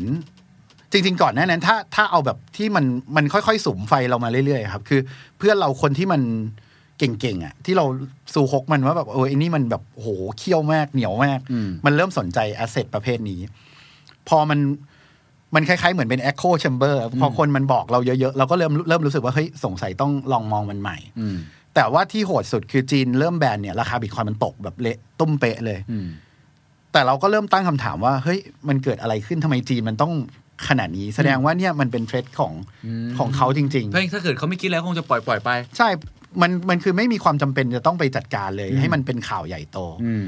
[0.93, 2.85] จริง ๆ ก่อนหน้านั้นถ้าถ้าเอาแบบที่มัน
[3.17, 5.01] มันค่อยๆสุมไฟเรามาเรื่อยๆครับ คือ
[5.39, 6.23] เพื่อนเราคนที่มัน
[6.99, 7.85] เก่งๆอะ ที่เรา
[8.35, 10.09] สู่ฮกมันว่าแบบเออไอ้นี่มันแบบโห
[10.39, 13.41] เคี่ยวมากเหนียวมากอืมมันเริ่มสนใจแอสเซทประเภทนี้
[14.29, 14.59] พอมัน
[15.55, 21.37] มันคล้ายๆ เหมือนเป็น Echo Chamber พอคนมันบอกเราเยอะๆ เราก็เริ่มเริ่มรู้สึกว่า เฮ้ย สงสัยต้องลองมองมันใหม่อืม
[21.75, 26.09] แต่ว่าที่โหดสุดคือจีนเริ่มแบนเนี่ยราคาบิตคอยมันตกแบบเละตุ้มเปะเลยอืม
[26.93, 30.13] แต่เราก็เริ่มตั้งคำถามว่า เฮ้ย มันเกิดอะไรขึ้นทำไมจีนมันต้อง
[30.69, 32.53] ขนาดนี้ แสดงว่าเนี่ยมันเป็น threat ของ
[32.87, 35.89] อืมของเขาจริงถ้าถ้าเกิดเขาไม่คิดแล้วคงจะปล่อยปล่อยๆไปๆใช่
[36.43, 40.25] มันมันคือไม่มีความจำเป็นจะต้องไปจัดการเลยอืมให้มันเป็นข่าวใหญ่โตอืม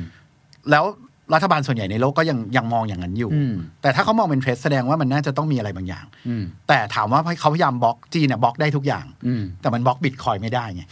[0.71, 0.85] แล้ว
[1.35, 10.83] รัฐบาลส่วนใหญ่ในโลกก็ยังยังมองอย่างนั้นอยู่อืมแต่ถ้าเขามองเป็น threat แสดงว่ามันน่าจะต้องมีอะไรบางอย่างอืมแต่ถามว่าเขาพยายามบล็อกจีนเนี่ยบล็อกได้ทุกอย่างอืมแต่มันบล็อกบิตคอยไม่ได้ไง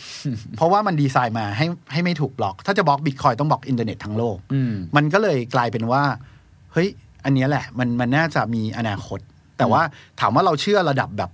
[0.57, 6.03] เพราะว่ามันดีไซน์มาให้ให้ไม่ถูกบล็อก ถ้าจะบล็อกบิตคอยต้องบล็อกอินเทอร์เน็ตทั้งโลกอืมมันก็เลยกลายเป็นว่า
[6.73, 6.89] เฮ้ย
[7.25, 9.21] อันเนี้ยแหละ มันมันน่าจะมีอนาคต
[9.59, 9.83] แต่ว่า
[10.21, 11.31] ถามว่าเราเชื่อระดับแบบ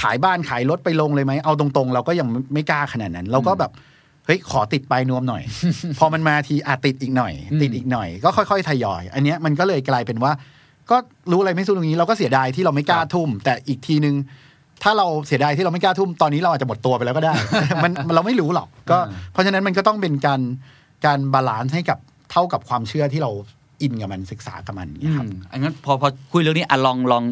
[0.00, 3.72] ขายบ้านขายรถไปลงเลยไหมเอาตรงๆ เราก็ยังไม่กล้าขนาดนั้น เราก็แบบ
[4.26, 5.42] เฮ้ยขอติดปลายนวมหน่อย
[5.98, 10.32] พอมันมาทีอาจติดอีกหน่อยอืมติดอีกหน่อย ก็ค่อยๆทยอย อันเนี้ยมันก็เลยกลายเป็นว่า
[10.90, 10.96] ก็
[11.32, 14.14] รู้อะไรไม่สู้ตรงนี้เราก็เสียดายที่เราไม่กล้าทุ่ม แต่อีกทีนึง
[14.82, 17.32] ถ้าเราเสียดายที่เราไม่กล้าทุ่มตอนนี้เราอาจจะหมดตัวไปแล้วก็ได้
[17.84, 18.98] มันเราไม่รู้หรอกก็
[19.32, 20.40] เพราะฉะนั้นมันก็ต้องเป็นการ
[21.06, 21.98] การ balance ให้กับ
[22.30, 23.30] เท่ากับความเชื่อที่เรา
[23.82, 27.24] อินกับมันศึกษากับมันอย่างอืเงี้ยครับมอันนั้นพอพอคุยเรื่องนี้อะลองลอง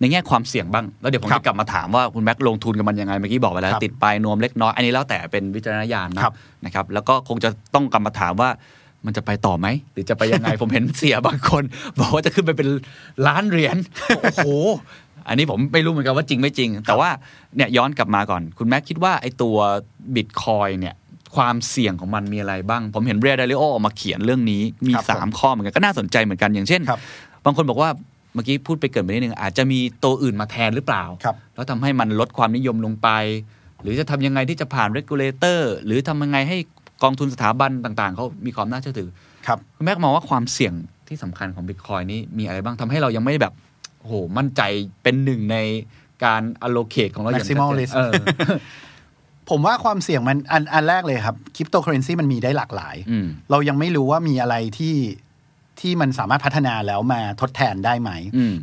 [0.00, 6.34] ในแง่ความเสี่ยงบ้าง แล้วเดี๋ยวผมครับจะกลับมาถามว่าคุณแม็กลงทุนกับมันยังไงเมื่อกี้บอกไปแล้วครับติดปลายนวมเล็กน้อยอันนี้แล้วแต่เป็นวิจารณญาณนะครับ
[6.64, 8.50] นะครับแล้วก็คงจะต้องกลับมาถามว่า
[9.06, 11.62] มันจะไปต่อไหม หรือจะไปยังไง ผมเห็นเสียบางคน
[11.98, 12.68] บอกว่าจะขึ้นไปเป็น
[13.26, 13.76] ล้านเหรียญ
[14.18, 14.48] โอ้โห
[15.28, 17.10] อันนี้ผมไม่รู้เหมือนกันว่าจริงไม่จริง แต่ว่า
[17.56, 19.56] เนี่ยย้อนกลับมาก่อน คุณแม็กคิดว่าไอ้ตัว
[20.14, 20.94] บิตคอยเนี่ย
[21.36, 27.00] ความเสี่ยงของมันมีอะไรบ้าง ผมเห็นเรียดาริโอออกมาเขียนเรื่องนี้มีครับผมสามข้อเหมือนกันก็น่าสนใจเหมือนกันอย่างเช่นครับ
[27.44, 33.08] บางคนบอกว่าเมื่อกี้พูดไปเกินไปนิดนึงอาจจะมีตัวอื่นมาแทนหรือเปล่าครับแล้วทำให้มันลดความนิยมลงไป
[33.82, 36.56] หรือจะทำยังไงที่จะผ่าน regulator หรือทำยังไงให้
[37.02, 39.08] กองทุนสถาบันต่าง ๆเขามีความน่าเชื่อถือ
[39.46, 40.74] ครับคุณแม็กมองว่าความเสี่ยง
[41.08, 43.52] ที่สำคัญของบิตคอยนี้มีอะไรบ้างทำให้เรายังไม่แบบ
[44.00, 44.62] โอ้โหมั่นใจ
[45.02, 45.56] เป็นหนึ่งใน
[46.24, 48.12] การ allocate ของเราอย่างชัดเจน Maximalist เออ
[49.50, 54.94] ผมว่าความเสี่ยงมันอันอันแรกเลยครับคริปโตเคอเรนซีมันมีได้หลากหลายอืมเรายังไม่รู้ว่ามีอะไรที่
[55.80, 58.54] ที่มันสามารถพัฒนาแล้วมาทดแทนได้ไหมอืม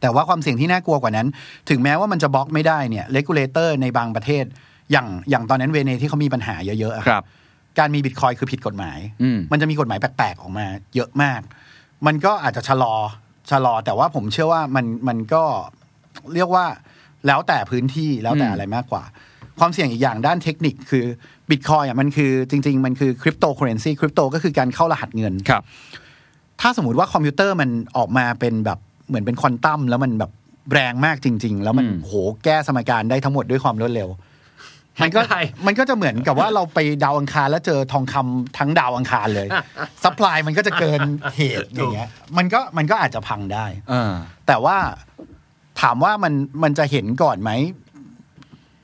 [0.00, 1.26] แต่ว่าความเสี่ยงที่น่ากลัวกว่านั้น
[1.70, 4.44] ถึงแม้ว่ามันจะบล็อกไม่ได้เนี่ย regulator ในบางประเทศ
[4.92, 7.24] อย่างอย่างตอนนั้นเวเนที่เขามีปัญหาเยอะๆอะครับ
[7.78, 11.40] การมีบิตคอยคือผิดกฎหมายอืมมันจะมีกฎหมายแปลกๆออกมาเยอะมาก
[12.06, 12.94] มันก็อาจจะชะลอ
[13.50, 15.44] ชะลอ แต่ว่าผมเชื่อว่ามันมันก็
[16.34, 16.66] เรียกว่า
[17.26, 19.04] แล้วแต่พื้นที่แล้วแต่อืมอะไรมากกว่า
[19.58, 21.04] ความเสี่ยงอีกอย่างด้านเทคนิคคือ
[21.50, 25.62] บิตคอยอะมันคือจริง ๆ มันคือคริปโตเคอเรนซีคริปโตก็คือการเข้ารหัสเงินครับ
[26.62, 30.30] ถ้าสมมติว่าคอมพิวเตอร์มันออกมาเป็นแบบเหมือนเป็นควอนตัมแล้วมันแบบ
[30.72, 34.08] แรงมากจริง ๆ แล้วมันอืมโหแก้สมการได้ทั้งหมดด้วยความรวดเร็ว
[35.02, 39.48] มันก็ได้มันก็จะเหมือนกับว่าเราไปดาวอังคารแล้วเจอทองคำทั้งดาวอังคารเลย
[40.02, 41.00] supply มันก็จะเกิน
[41.36, 44.12] เหตุอย่างเงี้ยมันก็มันก็อาจจะพังได้เออ
[44.46, 44.76] แต่ว่า
[45.80, 47.50] ถามว่ามันมันจะเห็นก่อนไหม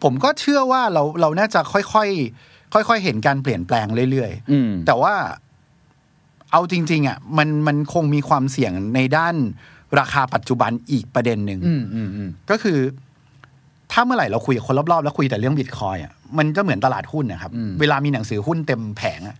[0.02, 5.14] ผมก็เชื่อว่าเราเราน่าจะค่อยๆค่อยๆเห็นการเปลี่ยนแปลงเรื่อยๆอืมแต่ว่า
[6.52, 9.34] เอาจริง ๆอะมันมันคงมีความเสี่ยงในด้าน
[9.98, 12.78] ราคาปัจจุบันอีกประเด็นหนึ่งอืมอืมอืมก็คือ
[13.92, 19.36] ถ้าเมื่อไหร่เราคุยกับคนรอบๆ แล้วคุยแต่เรื่องบิตคอยอะมันก็เหมือนตลาดหุ้นนะครับอืมเวลามีหนังสือหุ้นเต็มแผงอะ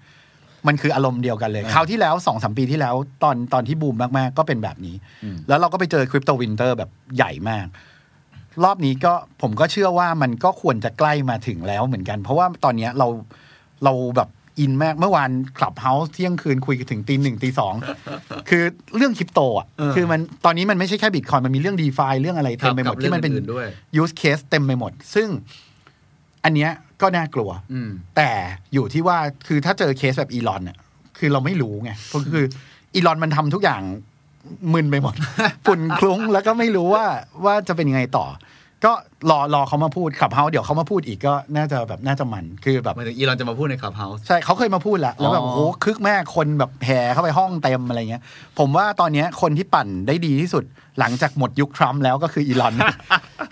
[0.67, 7.67] มันคืออารมณ์เดียวกันเลยอ่าคราวที่แล้วสองสามปีที่แล้ว ตอนตอนที่บูมมาก ๆ ก็เป็นแบบนี้อืมแล้วเราก็ไปเจอ crypto winter แบบใหญ่มาก
[8.65, 13.09] รอบนี้ก็ผมก็เชื่อว่ามันก็ควรจะใกล้มาถึงแล้วเหมือนกัน เพราะว่าตอนเนี้ยเรา
[13.85, 17.75] เราแบบ อินมากเมื่อวาน Clubhouse เที่ยงคืนคุยกันถึงตีหนึ่งตีสอง
[18.49, 18.63] คือ
[18.97, 23.67] เรื่องคริปโตอะเออคือมันตอนนี้มันไม่ใช่แค่บิตคอยมันมีเรื่อง DeFi เรื่องอะไรเต็มไปหมดที่มันเป็นด้วย
[24.01, 25.29] use case เต็มไปหมด ซึ่ง
[26.45, 26.71] อันเนี้ย
[27.03, 28.31] ก็น่ากลัวอืมแต่
[28.73, 30.79] อยู่ที่ว่าคือถ้าเจอเคสแบบอีลอนเนี่ย
[31.19, 32.45] คือเราไม่รู้ไงเพราะคือ
[32.95, 33.83] อีลอนมันทำทุกอย่าง
[34.73, 35.15] มึนไปหมด
[35.67, 37.05] ฝุ่นคลุ้งแล้วก็ไม่รู้ว่า
[37.45, 38.27] ว่าจะเป็นยังไงต่อ
[38.85, 38.93] ก็
[39.31, 48.23] รอรอเขามาพูด Clubhouse เดี๋ยวเขามาพูดอีกก็น่าจะแบบน่าจะมันคือแบบหมายถึงอีลอนจะมาพูดใน Clubhouseใช่เขาเคยมาพูดแล้วแล้วแบบอ๋อโอ้โหคึกแม่คนแบบแห่เข้าไปห้องเต็มอะไรเงี้ย
[48.59, 50.65] ผมว่าตอนเนี้ยคนที่ปั่นได้ดีที่สุด
[50.99, 52.75] หลังจากหมดยุคทรัมป์แล้วก็คืออีลอน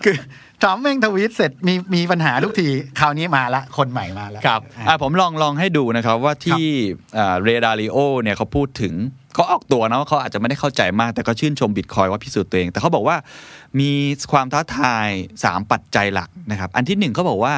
[0.03, 0.15] คือ
[0.61, 2.67] ทรัมป์แม่งทวีตเสร็จมีมีปัญหาทุกที
[2.99, 6.63] คราวนี้มาละคนใหม่มาละครับอะอะผมลองลองให้ดูนะครับว่าที่
[7.43, 8.93] เรดาริโอเนี่ยเขาพูดถึง
[9.33, 13.17] เขาออกตัวนะว่าเขาอาจจะไม่ได้เข้าใจมาก แต่ก็ชื่นชมบิตคอยว่าพิสูจน์ตัวเอง แต่เขาบอกว่า
[13.79, 13.91] มี
[14.31, 15.07] ความท้าทาย
[15.43, 17.55] 3 ปัจจัยหลักนะครับ อันที่หนึ่งเขาบอกว่า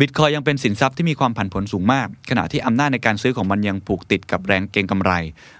[0.00, 5.12] บิตคอยยังเป็นสินทรัพย์ที่มีความผันผวนสูงมาก ขณะที่อำนาจในการซื้อของมันยังผูกติดกับแรงเก็งกำไร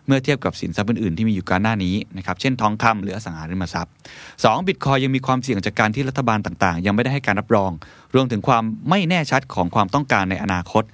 [0.06, 3.92] เมื่อเทียบกับสินทรัพย์อื่นๆที่มีอยู่ก่อนหน้านี้นะครับ เช่นทองคำหรืออสังหาริมทรัพย์
[4.32, 4.66] 2.
[4.68, 7.70] บิตคอยยังมีความเสี่ยงจากการที่รัฐบาลต่างๆ ยังไม่ได้ให้การรับรอง
[8.14, 10.84] รวมถึงความไม่แน่ชัดของความต้องการในอนาคต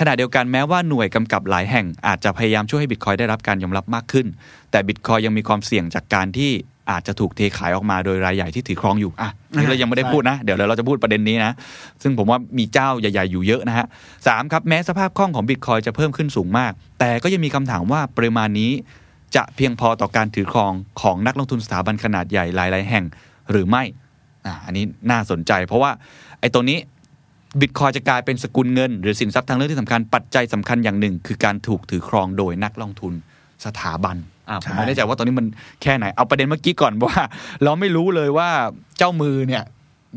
[0.00, 4.26] ขณะเดียวกันแม้ว่าหน่วยกำกับหลายแห่งอาจจะพยายามช่วยให้บิตคอยได้รับการยอมรับมากขึ้น
[4.70, 6.50] แต่บิตคอยยังมีความเสี่ยงจากการที่
[6.90, 11.52] อาจจะถูกเทขายออกมาโดยรายใหญ่ที่ถือครองอยู่อะนี่เรายังไม่ได้พูดนะ เดี๋ยวเราจะพูดประเด็นนี้นะ
[12.02, 13.86] ซึ่งผมว่ามีเจ้าใหญ่ ๆ อยู่เยอะนะฮะ
[14.26, 18.72] สามครับแม้สภาพคล่องของบิตคอยจะเพิ่มขึ้นสูงมาก แต่ก็ยังมีคำถามว่าปริมาณนี้
[19.36, 23.04] จะเพียงพอต่อการถือครองของนักลงทุนสถาบันขนาดใหญ่หลาย ๆ แห่ง
[23.50, 23.82] หรือไม่
[24.46, 25.90] อะอันนี้น่าสนใจ เพราะว่า
[26.40, 26.78] ไอ้ตัวนี้
[27.60, 33.12] บิตคอยจะกลายเป็นสกุลเงิน หรือสินทรัพย์ทางเลือกที่สำคัญปัจจัยสำคัญอย่างหนึ่ง คือการถูกถือครองโดยนักลงทุน
[33.64, 34.16] สถาบัน
[34.48, 35.46] อะผมไม่แน่ใจว่าตอนนี้มัน
[35.82, 37.14] แค่ไหน เอาประเด็นเมื่อกี้ก่อนว่า
[37.62, 38.48] เราไม่รู้เลยว่า
[38.98, 39.62] เจ้ามือเนี่ย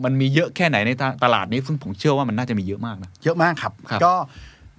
[0.04, 0.92] มันมีเยอะแค่ไหนใน
[1.24, 4.14] ตลาดนี้ซึ่งผมเชื่อว่ามันน่าจะมีเยอะมากนะเยอะมากครับครับก็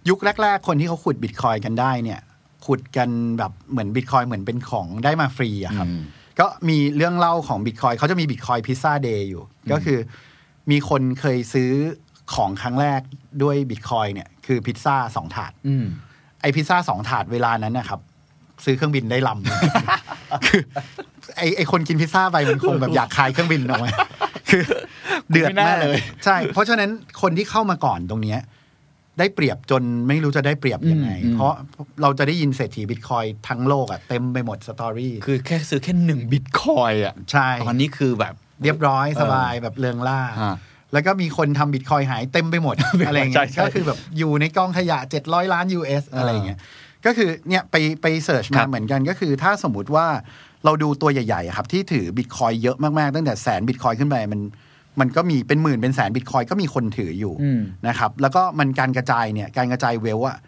[0.09, 2.21] ยุคแรก ๆ คนที่เขาขุดบิตคอยกันได้เนี่ย
[2.67, 6.03] ขุดกันแบบเหมือนบิตคอยเหมือนเป็นของได้มาฟรีอะครับอืม
[6.41, 9.43] ก็มีเรื่องเล่าของบิตคอยเขาจะมี Bitcoin Pizza Day อยู่
[9.73, 9.99] ก็คือ
[10.71, 11.71] มีคนเคยซื้อ
[12.35, 13.01] ของครั้งแรก
[13.43, 15.87] ด้วยบิตคอยเนี่ยคือพิซซ่าสองถาดอืม
[16.41, 18.01] ไอพิซซ่าสองถาดเวลานั้นนะครับ
[18.65, 19.59] ซื้อเครื่องบินได้ลำหนึ่ง
[20.47, 20.63] คือ
[21.37, 23.91] ไอไอคนกินพิซซ่าไปมันคงแบบอยากขายเครื่องบินออกมา
[24.51, 24.63] คือ
[25.31, 26.91] เดือดไม่น่ามากเลย ใช่ เพราะฉะนั้น
[27.23, 28.41] คนที่เข้ามาก่อนตรงเนี้ย
[29.19, 31.53] ได้เปรียบจนไม่รู้จะได้เปรียบยังไงอืมเพราะ
[32.03, 40.57] เราจะได้ยินเศรษฐีบิตคอยทั้งโลกอะเต็มไปหมดสตอรี่คือแค่ซื้อแค่หนึ่งบิตคอยอะใช่ตอนนี้คือแบบเรียบร้อยเออสบายแบบเรืองล่าฮะ
[40.93, 46.59] แล้วก็มีคนทำบิตคอยหายเต็มไปหมด อะไรอย่างใช่เงี้ยใช่ก็คือแบบอยู่ในกองขยะ 700 ล้าน US อะไรอย่างเงี้ย
[47.07, 50.07] ก็คือเนี่ยไปไป search ครัมาบเหมือนกันก็คือ ถ้าสมมติว่า
[50.65, 54.41] เราดูตัวใหญ่ๆอะครับ ที่ถือบิตคอยเยอะมากๆ ตั้งแต่แสนบิตคอยขึ้นไปมัน
[55.01, 60.39] มันก็มีเป็นหมื่นเป็นแสนบิตคอยก็มีคนถืออยู่อืมนะครับ แล้วก็มันการกระจายเนี่ยการกระจาย wealth อะ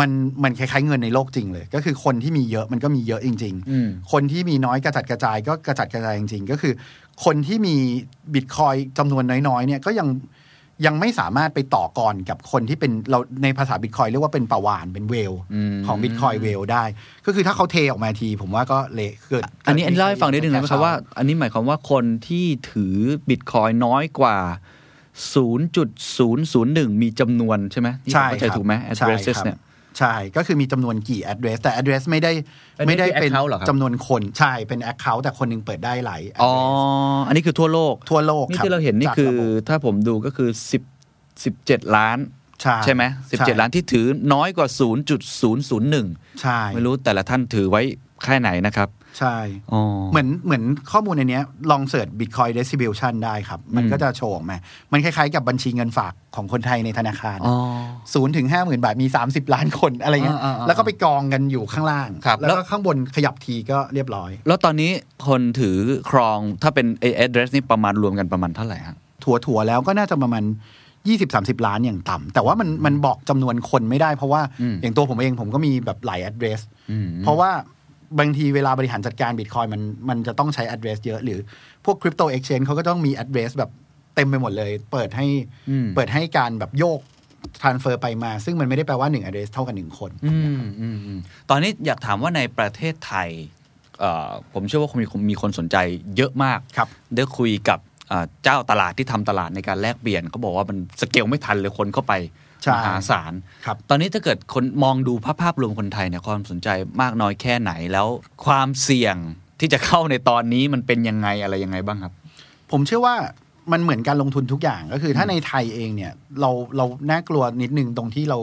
[0.00, 0.10] มัน
[0.42, 6.72] มันคล้ายๆเงินในโลกจริงเลย ก็คือคนที่มีเยอะมันก็มีเยอะจริงๆอืมคนที่มีน้อยกระจัดกระจายก็กระจัดกระจายจริงๆ ก็คือ
[7.24, 7.76] คนที่มี
[8.34, 10.08] บิตคอยจำนวนน้อยๆเนี่ยก็ยัง
[10.86, 16.84] ยังไม่สามารถไปต่อกรกับคนที่เป็นเราในภาษาบิตคอยเรียกว่าเป็นปลาวาฬเป็น whale อืมของ Bitcoin whale ได้
[17.26, 22.94] ก็คือถ้าเขาเทออกมาที ผมว่าก็เละเกิด อันนี้อันนี้เล่าให้ฟังนิดนึงได้ไหมครับว่า อันนี้หมายความว่าคนที่ถือ
[23.28, 24.36] บิตคอยน้อยกว่า
[25.34, 29.58] 0.001 มีจำนวนใช่ไหมที่ผมใช่เข้าใจครับถูกไหมใช่ addresses ครับเนี่ย
[29.98, 32.32] ใช่ ก็คือมีจำนวนกี่ address แต่ address ไม่ได้
[32.80, 40.48] address ไม่ได้เป็นคือ account เหรอครับจำนวนคนใช่เป็น account แต่คนหนึงเปิดได้หลายอ๋อ address อันนี้คือทั่วโลกทั่วโลกนี่ครับที่เราเห็นนี่จากคือระบบถ้าผมดูก็คือ
[41.20, 42.18] 10 17 ล้าน
[42.62, 44.68] ใช่ใช่ไหม17ล้านที่ถือน้อยกว่า
[45.54, 47.82] 0.001 ใช่ ไม่รู้แต่ละท่านถือไว้
[48.24, 49.36] แค่ไหนนะครับ ใช่
[49.72, 54.56] อ๋อเหมือนเหมือนข้อมูลในเนี้ยลองเสิร์ช Bitcoin Distribution ได้ครับ มันอืมก็จะโชว์ออกมา
[54.92, 57.56] มันคล้ายๆกับบัญชีเงินฝากของคนไทยในธนาคารอ๋อ
[58.14, 64.90] ศูนย์ถึงห้าหมื่นบาทมี 30 ล้านคนอะไรเงี้ยอ่าๆๆแล้วก็ไปกองกันอยู่ข้างล่างครับแล้วแล้ก็วข้างบนขยับทีก็เรียบร้อย แล้วตอนนี้
[65.26, 65.76] คนถือ
[66.10, 66.86] ครองถ้าเป็น
[67.24, 70.44] address นี่ประมาณรวมกันประมาณเท่าไหร่ฮะถั่วถั่วๆแล้วก็น่าจะประมาณ
[71.04, 77.50] 20-30ล้านอย่างต่ำแต่ว่ามันมันบอกจำนวนคนไม่ได้เพราะว่าอืมอย่างตัวผมเองผมก็มีแบบหลาย address อืมเพราะว่า
[78.18, 81.38] บางทีเวลาบริหารจัดการบิตคอยมันมันจะต้องใช้ address เยอะ หรือ
[81.84, 83.70] พวกคริปโตเอ็กชแนนเขาก็ต้องมี address แบบ
[84.14, 85.26] เต็มไปหมดเลย เปิดให้
[85.70, 87.00] อืมเปิดให้การแบบโยก
[87.62, 93.28] transfer ไปมา ซึ่งมันไม่ได้แปลว่าหนึ่ง address เท่ากับหนึ่งคนอืมอืมอืมตอนนี้อยากถามว่าในประเทศไทย
[94.00, 95.76] เอ่อผมเชื่อว่าคงมีมีคนสนใจ
[96.16, 103.32] เยอะมากครับได้คุยกับเอ่อเจ้าตลาดที่ทำตลาดในการแลกเปลี่ยนเขาบอกว่ามันสเกลไม่ทันเลยคนเข้าไปใช่ มหาศาล
[103.66, 106.68] ครับตอนนี้ถ้าเกิดคนมองดูภาพภาพรวมคนไทยเนี่ยความสนใจ
[107.00, 108.06] มากน้อยแค่ไหนแล้ว
[108.46, 109.16] ความเสี่ยง
[109.60, 112.12] ที่จะเข้าในตอนนี้มันเป็นยังไงอะไรยังไงบ้างครับ
[112.72, 113.14] ผมเชื่อว่า
[113.72, 118.38] มันเหมือนการลงทุนทุกอย่างก็คือ ถ้าในไทยเองเนี่ยเราเราน่ากลัวนิดนึงตรงที่เรา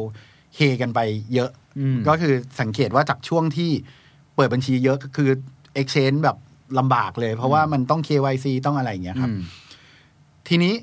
[0.55, 0.99] เฮกันไป
[1.33, 3.71] เยอะอืมก็คือสังเกตว่าจากช่วงที่
[4.35, 5.29] เปิดบัญชีเยอะก็คือ
[5.81, 6.37] Exchange แบบ
[6.79, 9.41] ลำบากเลย เพราะว่ามันต้อง KYC ต้องอะไรอย่างเงี้ยครับอืม
[10.47, 10.73] ทีนี้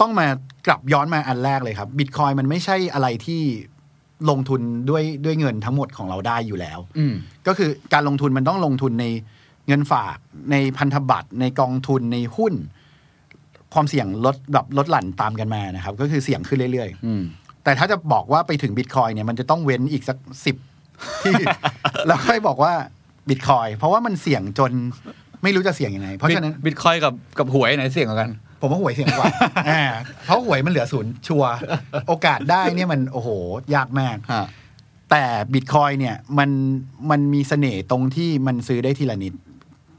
[0.00, 0.26] ต้องมา
[0.66, 3.42] กลับย้อนมาอันแรกเลยครับบิตคอยมันไม่ใช่อะไรที่
[4.30, 7.14] ลงทุนด้วยด้วยเงินทั้งหมดของเราได้อยู่แล้วอืม
[7.46, 9.06] ก็คือการลงทุนมันต้องลงทุนใน
[9.68, 10.16] เงินฝาก
[10.50, 12.54] ในพันธบัตรในกองทุนในหุ้น
[13.74, 20.56] ความเสี่ยงลดแบบลดหลั่นตามกันมานะครับ ก็คือเสี่ยงขึ้นเรื่อยอืมๆแต่ถ้าจะบอกว่าไปถึงบิตคอยเนี่ยมันจะต้องเว้นอีกสักสิบ
[21.22, 21.34] ที่
[22.06, 22.72] แล้วค่อยบอกว่า
[23.28, 24.72] บิตคอยเพราะว่ามันเสี่ยงจน
[25.42, 29.26] ไม่รู้จะเสี่ยงยังไง เพราะฉะนั้นบิตคอยกับกับหวยไหนเสี่ยงกว่ากันผมว่าหวยเสี่ยงกว่า
[29.70, 29.82] อ่า
[30.24, 31.52] เพราะหวยมันเหลือศูนย์ชัวร์
[32.08, 33.28] โอกาสได้เนี่ยมันโอ้โห
[33.74, 34.46] ยากมากฮะ
[35.10, 36.50] แต่บิตคอยเนี่ยมัน
[37.10, 39.34] มันมีเสน่ห์ตรงที่มันซื้อได้ทีละนิด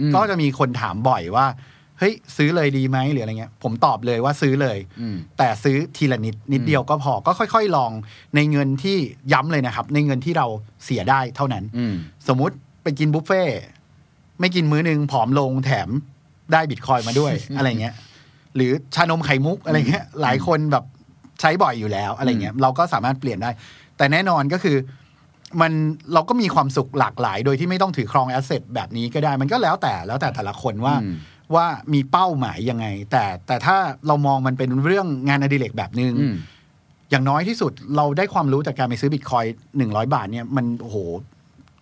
[0.02, 1.48] อืมก็จะมีคนถามบ่อยว่า
[2.00, 7.91] เฮ้ยซื้อเลยดีไหมหรืออะไรเงี้ย ผมตอบเลยว่าซื้อเลยอืมแต่ซื้อทีละนิดนิดเดียวก็พอก็ค่อย ๆ ลอง
[8.36, 8.98] ในเงินที่
[9.34, 10.48] ย้ำเลยนะครับ ในเงินที่เรา
[10.86, 11.96] เสียได้เท่านั้นอืม
[12.28, 13.60] สมมุติไปกินบุฟเฟ่ต์
[14.39, 15.89] ไม่กินมื้อหนึ่งผอมลงแถม
[16.54, 17.96] ได้บิตคอยมาด้วย อะไรเงี้ย
[18.56, 20.86] หรือชานมไข่มุกอะไรเงี้ยหลายคนแบบ
[21.41, 23.50] ใช้บ่อยอยู่แล้วอะไรเงี้ยเราก็สามารถเปลี่ยนได้
[23.98, 24.78] แต่แน่นอนก็คือ
[25.62, 25.72] มัน
[26.13, 31.15] เราก็มีความสุขหลากหลาย โดยที่ไม่ต้องถือครองแอสเซทแบบนี้ก็ได้ มันก็แล้วแต่แล้วแต่แต่ละคนว่าอืม
[31.56, 36.36] ว่ามีเป้าหมายยังไง แต่แต่ถ้าเรามองมันเป็นเรื่องงานอดิเรกแบบนึงอืม
[37.10, 39.46] อย่างน้อยที่สุดเราได้ความรู้จากการไปซื้อบิตคอย
[39.78, 40.98] หนึ่งร้อยบาทเนี่ยมันโอ้โห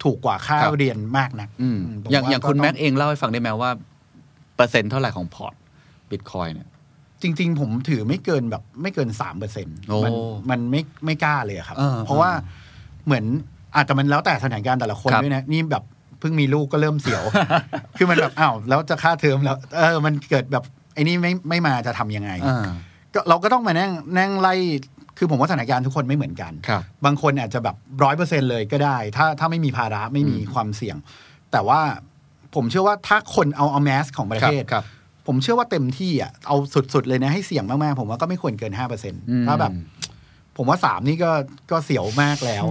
[0.04, 3.72] ถูกกว่าค่าครับเรียนมากนะอืมผมอย่างว่าอย่างคุณแม็กเองเล่าให้ฟังได้ไหมว่า
[4.56, 5.54] เปอร์เซ็นต์เท่าไหร่ของพอร์ต
[6.12, 6.68] บิตคอยเนี่ย
[7.22, 10.14] จริง ๆ ผมถือไม่เกินแบบ ไม่เกินสามเปอร์เซ็นต์โอ้มัน
[10.50, 12.32] มันไม่ไม่กล้าเลยอะครับเออเพราะว่า
[13.06, 13.26] เหมือน
[13.76, 15.84] อาจจะมันแล้วแต่สถานการณ์แต่ละคนครับด้วยนะนี่แบบ
[16.20, 17.24] เพิ่งมีลูกก็เริ่มเสียว
[17.98, 20.64] คือมันแบบอ้าวแล้วจะค่าเทอมแล้ว เออ มันเกิดแบบ
[20.94, 22.64] ไอ้นี่ไม่ไม่มาจะทำยังไงอ่า
[23.14, 24.54] ก็เราก็ต้องมานั่งนั่งไล่
[25.18, 30.98] คือผมว่าสถานการณ์ทุกคนไม่เหมือนกันครับบางคนอาจจะแบบร้อยเปอร์เซ็นเลยก็ได้ ถ้าถ้าไม่มีภาระไม่มีความเสี่ยง
[31.52, 31.80] แต่ว่า
[32.56, 34.84] ผมเชื่อว่าถ้าคนเอาเอาแมสของประเทศครับ
[35.28, 36.56] ผมเชื่อว่าเต็มที่อะเอา
[36.94, 39.72] สุด ๆ เลยนะให้เสี่ยงมากๆ ผมว่าก็ไม่ควรเกินห้าเปอร์เซ็นอืมถ้าแบบ
[40.58, 41.32] ผมว่าสามนี่ก็
[41.72, 42.64] ก็เสียวมากแล้ว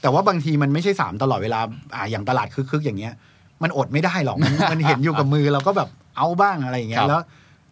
[0.00, 1.60] แต่ว่าบางทีมันไม่ใช่สามตลอดเวลา
[1.94, 3.14] อ่าอย่างตลาดคึกๆอย่างเงี้ย
[3.62, 7.22] มันอดไม่ได้หรอกมันมันเห็นอยู่กับมือเราก็แบบเอาบ้างอะไรอย่างเงี้ครัยบแล้ว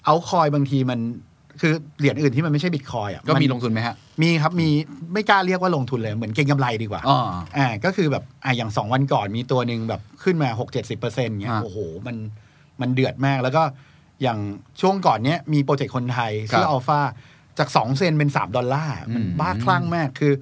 [0.04, 0.98] เอาคอยบางทีมัน
[1.60, 4.68] คือเหรียญอื่นที่มันไม่ใช่บิตคอยอะก็มีนลงทุนไหมฮะ มีครับมี
[5.12, 7.18] ไม่กล้าเรียกว่าลงทุนเลย เหมือนเก็งกำไรดีกว่าอ๋อ
[7.56, 12.16] อ่าก็คือแบบอ่าอย่างสองวันก่อนมีตัวหนึ่งแบบขึ้นมาหกเจ็ดสิบเปอร์เซ็นต์เงี้ยฮะโอ้โหมัน
[12.80, 13.62] มันเดือดมากแล้วก็
[14.24, 14.38] อย่าง
[14.80, 17.00] ช่วงก่อนเนี้ยมีโปรเจกต์คนไทยครับชื่ออัลฟา
[17.58, 20.32] จากสองเซนเป็นสามดอลลาร์มันอืมบ้าคลั่งมากคือ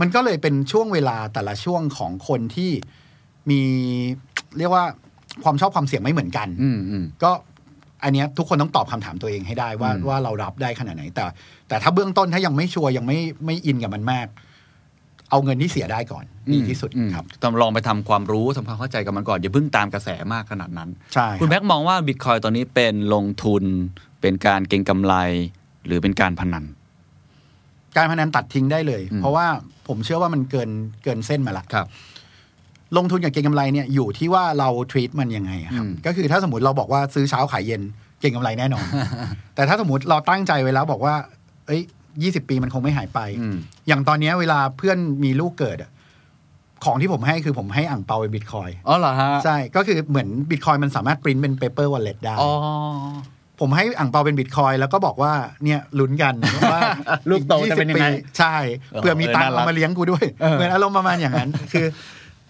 [0.00, 2.70] มันก็เลยเป็นช่วงเวลาแต่ละช่วงของคนที่
[3.50, 3.62] มี
[4.58, 4.84] เรียกว่า
[5.44, 7.30] ความชอบความเสี่ยงไม่เหมือนกันอืมอืมก็
[8.04, 11.24] อันเนี้ยทุกคนต้องตอบคำถามตัวเองให้ได้ว่าอืมว่าเรารับได้ขนาดไหน แต่
[11.68, 14.26] แต่ถ้าเบื้องต้นถ้ายังไม่ชัวร์ยังไม่ไม่อินกับมันมาก
[15.34, 23.64] เอาเงินที่เสียได้ก่อนดีที่สุดอืมครับต้องลองไปทำความรู้ทำความเข้าใจกับมันก่อน อย่าเพิ่งตามกระแสมากขนาดนั้นใช่คุณรับแม็กมองว่าบิตคอยตอนนี้เป็นลงทุน
[24.20, 25.14] เป็นการเก็งกำไร
[25.86, 26.64] หรือเป็นการพนัน
[27.96, 29.46] การพนันตัดทิ้งได้เลยอืมเพราะว่า
[29.88, 30.70] ผมเชื่อว่ามันเกิน
[31.04, 31.86] เกินเส้นมาละครับ
[32.96, 37.82] ลงทุนกับเก็งกำไรเนี่ยอยู่ที่ว่าเรา treat มันยังไงครับอืมก็คือถ้าสมมติเราบอกว่าซื้อเช้าขายเย็น
[38.20, 38.86] เก็งกำไรแน่นอน
[39.54, 41.14] แต่ถ้าสมมติเราตั้งใจไว้แล้วบอกว่า
[41.66, 41.82] เอ้ย
[42.22, 43.56] ยี่สิบปีมันคงไม่หายไปอืม
[43.88, 45.90] อย่างตอนเนี้ยเวลาเพื่อนมีลูกเกิดอะ
[46.84, 52.50] ของที่ผมให้คือผมให้อั่งเปาเป็นบิตคอยอ๋อเหรอฮะ ใช่ ก็คือเหมือนบิตคอยมันสามารถปริ้นเป็น paper wallet ได้อ๋อ
[53.60, 55.32] ผมให้อ่างเปาเป็นบิตคอยแล้วก็บอกว่า
[55.64, 56.34] เนี่ยลุ้นกัน
[56.72, 56.80] ว่า
[57.30, 58.56] ลูกโตจะเป็นยังไง20ใช่
[58.96, 61.86] เผื่อมีตังค์เออน่ารักเอามาเลี้ยงกูด้วยเออเหมือนอารมณ์ประมาณอย่างนั้น คือ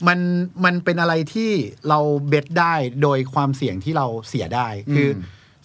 [0.09, 0.19] มัน
[0.65, 1.51] มันเป็นอะไรที่
[1.89, 1.99] เรา
[2.29, 5.21] เบ็ดได้โดยความเสี่ยงที่เราเสียได้ คืออ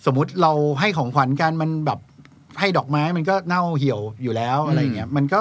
[0.06, 2.00] สมมุติเราให้ของขวัญกันมันแบบ
[2.60, 5.40] ให้ดอกไม้มันก็เน่าเหี่ยวอยู่แล้วอะไรเงี้ยมันก็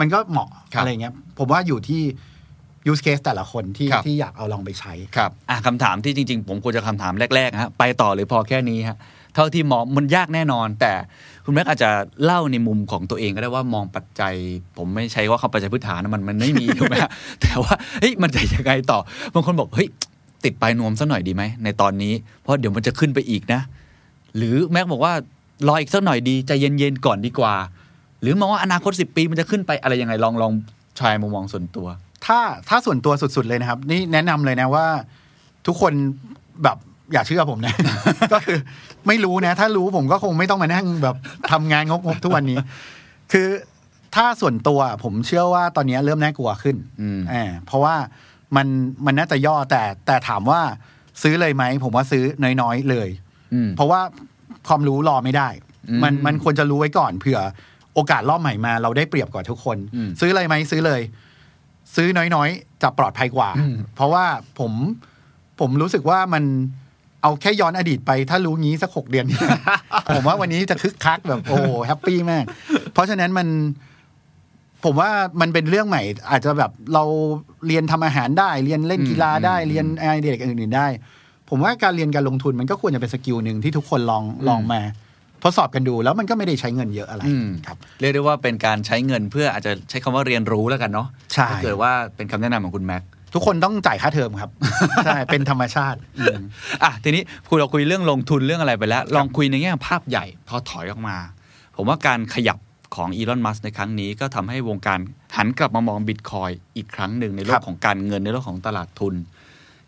[0.00, 2.02] มันก็เหมาะครับอะไรเงี้ยผมว่าอยู่ที่
[2.90, 8.96] use case แต่ละคนที่ครับที่อยากเอาลองไปใช้ครับอะคำถามที่จริง ๆ ผมควรจะคำถามแรกๆฮะไปต่อหรือพอแค่นี้ฮะ
[9.34, 10.92] เท่าที่มองมันยากแน่นอน แต่
[11.44, 11.90] คุณแม็กอาจจะ
[12.24, 14.34] เล่าในมุมของตัวเองก็ได้ว่ามองปัจจัย
[14.76, 17.10] ผมไม่ใช้ว่าคำปัจจัยพื้นฐานนะมันมันไม่มีถูกไหมฮะ
[17.42, 18.98] แต่ว่าเฮ้ยมันจะยังไงต่อ
[19.34, 19.88] บางคนบอกเฮ้ย
[20.44, 23.60] ติดปลายนวมสักหน่อยดีไหมในตอนนี้ เพราะเดี๋ยวมันจะขึ้นไปอีกนะ
[24.36, 25.12] หรือแม็กบอกว่า
[25.66, 27.54] รออีกสักหน่อยดีใจเย็นๆก่อนดีกว่า
[28.22, 30.52] หรือมองว่าอนาคตสิปีมันจะขึ้นไปอะไรยังไงลองลอง
[31.00, 31.86] ชายมุมมองส่วนตัว
[32.26, 34.86] ถ้าถ้าส่วนตัวสุดๆเลยนะครับ นี่แนะนำเลยนะว่า
[35.66, 35.92] ทุกคน
[36.64, 36.76] แบบ
[37.12, 37.74] อย่าเชื่อผมนะ
[38.32, 38.58] ก็คือ
[39.06, 41.16] ไม่รู้นะ ถ้ารู้ผมก็คงไม่ต้องมานั่งแบบ
[41.50, 42.58] ทำงานงกๆทุกวันนี้
[43.32, 43.48] คือ
[44.14, 47.94] ถ้าส่วนตัวผมเชื่อว่าตอนนี้เริ่มน่ากลัวขึ้นอืมอ่าเพราะว่า
[48.56, 48.66] มัน
[49.06, 50.60] มันน่าจะย่อแต่แต่ถามว่า
[51.22, 52.24] ซื้อเลยไหมผมว่าซื้อ
[52.60, 53.08] น้อยๆเลย
[53.54, 54.00] อืมเพราะว่า
[54.68, 55.48] ความรู้รอไม่ได้
[55.88, 57.40] อืมมันมันควรจะรู้ไว้ก่อนเผื่อ
[57.94, 61.00] โอกาสรอบใหม่มา เราได้เปรียบกว่าทุกคนอืมซื้อเลยไหมซื้อเลย
[61.96, 64.24] ซื้อน้อยๆ จะปลอดภัยกว่าอืมเพราะว่า
[64.58, 64.72] ผม
[65.60, 66.44] ผมรู้สึกว่ามัน
[67.22, 69.26] เอาแค่ย้อนอดีตไป ถ้ารู้งี้สักหกเดือน
[70.14, 72.44] ผมว่าวันนี้จะคึกคักแบบโอ้แฮปปี้มาก
[72.92, 73.48] เพราะฉะนั้นมัน
[74.84, 77.04] ผมว่ามันเป็นเรื่องใหม่ อาจจะแบบเรา
[77.66, 80.86] เรียนทำอาหารได้ เรียนเล่นกีฬาได้อืมเรียนไอเด็กอื่นๆได้
[81.48, 84.80] ผมว่าการเรียนการลงทุนมันก็ควรจะเป็นสกิลหนึ่งที่ทุกคนลองลองมา
[85.44, 93.02] ทดสอบกันดูแล้วมันก็ไม่ได้ใช้เงินเยอะอะไรอืมครับเรียกได้ว่าเป็นการใช้เงินเพื่ออาจจะใช้คำว่าเรียนรู้แล้วกันเนาะใช่ถ้าเกิดว่าเป็นคำแนะนำของคุณแม็ก
[93.34, 94.50] ทุกคนต้องจ่ายค่าเทอมครับ
[95.04, 96.40] ใช่เป็นธรรมชาติอืม
[96.84, 101.16] อะทีนี้คุยเราคุยเรื่องลงทุนเรื่องอะไรไปแล้ว ลองคุยในแง่ภาพใหญ่พอถอยออกมา
[101.76, 102.58] ผมว่าการขยับ
[102.96, 104.98] ของอีลอนมัสในครั้งนี้ก็ทำให้วงการ
[105.36, 109.14] หันกลับมามองบิตคอยอีกครั้งหนึ่งในโลครักบของการเงินในโลกของตลาดทุน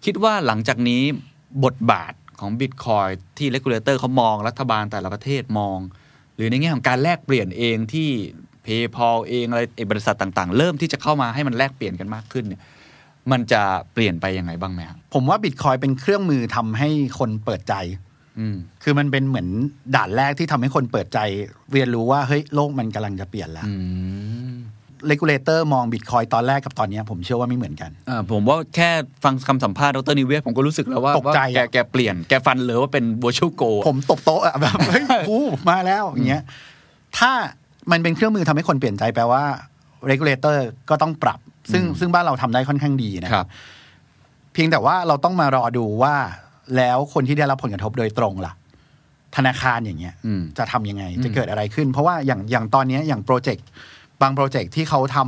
[0.05, 1.03] คิดว่าหลังจากนี้
[1.65, 5.79] บทบาทของบิตคอยที่ regulator เขามองรัฐบาลแต่ละประเทศมอง
[6.35, 8.09] หรือในแง่ของการแลกเปลี่ยนเองที่
[8.67, 12.61] PayPal เองอะไรเอกบริษัทต่างๆ เริ่มที่จะเข้ามาให้มันแลกเปลี่ยนกันมากขึ้นเนี่ย
[13.33, 13.63] มันจะ
[13.95, 16.89] เปลี่ยนไปยังไงบ้างไหมครับผมว่าบิตคอยเป็นเครื่องมือทำให้
[17.19, 17.75] คนเปิดใจ
[18.39, 19.49] อืมคือมันเป็นเหมือน
[19.97, 21.19] ด่านแรกที่ทำให้คนเปิดใจ
[21.73, 23.75] เรียนรู้ว่าเฮ้ยโลกมันกำลังจะเปลี่ยนแล้วอื
[24.53, 24.55] ม
[25.07, 28.91] regulator มองบิตคอยตอนแรกกับตอนเนี้ยผมเชื่อว่าไม่เหมือนกันอ่าผมว่าแค่
[29.25, 35.39] ฟังคำสัมภาษณ์ดรนิเวศผมก็รู้สึกแล้วว่าตกใจว่าแกอะแกเปลี่ยนแกฟันเลยว่าเป็น virtual gold อะผมตบโต๊ะอะแบบเฮ้ยครู
[35.71, 36.43] มาแล้วอย่างเงี้ย
[37.19, 37.33] ถ้า
[37.91, 39.43] มันเป็นเครื่องมือทำให้คนเปลี่ยนใจแปลว่า
[40.11, 40.57] regulator
[40.91, 41.39] ก็ต้องปรับ
[41.73, 43.47] ซึ่งซึ่งบ้านเราทำได้ค่อนข้างดีนะครับ
[44.53, 46.15] เพียงแต่ว่าเราต้องมารอดูว่า
[46.77, 48.53] แล้วคนที่ได้รับผลกระทบโดยตรงล่ะ
[49.37, 53.67] ธนาคารอย่างเงี้ยอืมจะทำยังไงอืมจะเกิดอะไรขึ้น เพราะว่าอย่างอย่างตอนเนี้ยอย่าง project
[54.23, 55.19] บางโปรเจกต์ที่เขาท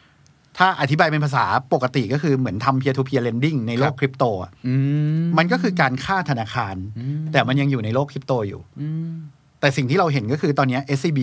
[0.00, 4.74] ำถ้าอธิบายเป็นภาษาปกติก็คือเหมือนทำ peer to peer lending ในโลกคริปโตอะอื
[5.22, 9.12] มมันก็คือการฆ่าธนาคารอืมแต่มันยังอยู่ในโลกคริปโตอยู่อืม
[9.60, 11.20] แต่สิ่งที่เราเห็นก็คือตอนเนี้ย SCB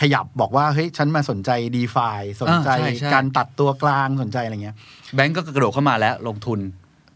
[0.00, 4.76] ขยับบอกว่า เฮ้ย ฉันมาสนใจ d e f i สนใจอ่าใช่ใช่การตัดตัวกลางสนใจอะไรเงี้ย
[5.14, 6.60] แบงก์ก็กระโดดเข้ามาแล้วลงทุน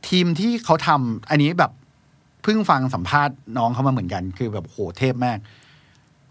[0.08, 1.72] ทีมที่เขาทำอันนี้แบบ
[2.42, 5.38] เพิ่งฟังสัมภาษณ์น้องเขามาเหมือนกัน คือแบบโหเทพมาก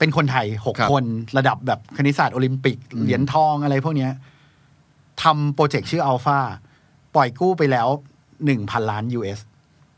[0.03, 1.05] เป็นคนไทยหกครับ คน
[1.37, 4.11] ระดับแบบคณิตศาสตร์โอลิมปิกอืมเหรียญทองอะไรพวกเนี้ย
[5.23, 6.39] ทำโปรเจกต์ชื่ออัลฟา
[7.15, 7.87] ปล่อยกู้ไปแล้ว
[8.45, 9.39] หนึ่งพันล้าน US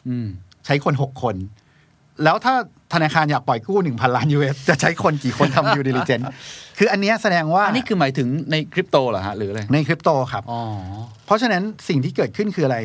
[0.10, 0.28] อืม
[0.66, 1.36] ใช้คนหกคน
[2.24, 2.54] แล้วถ้า
[2.94, 6.26] ธนาคารอยากปล่อยกู้หนึ่งพันล้าน US จะใช้คนกี่คนทำ due diligence
[6.78, 10.62] คืออันเนี้ยแสดงว่าอันนี้คือหมายถึงในคริปโตเหรอฮะ หรืออะไร ในคริปโตครับ อ๋อ
[11.26, 12.78] เพราะฉะนั้นสิ่งที่เกิดขึ้นคืออะไร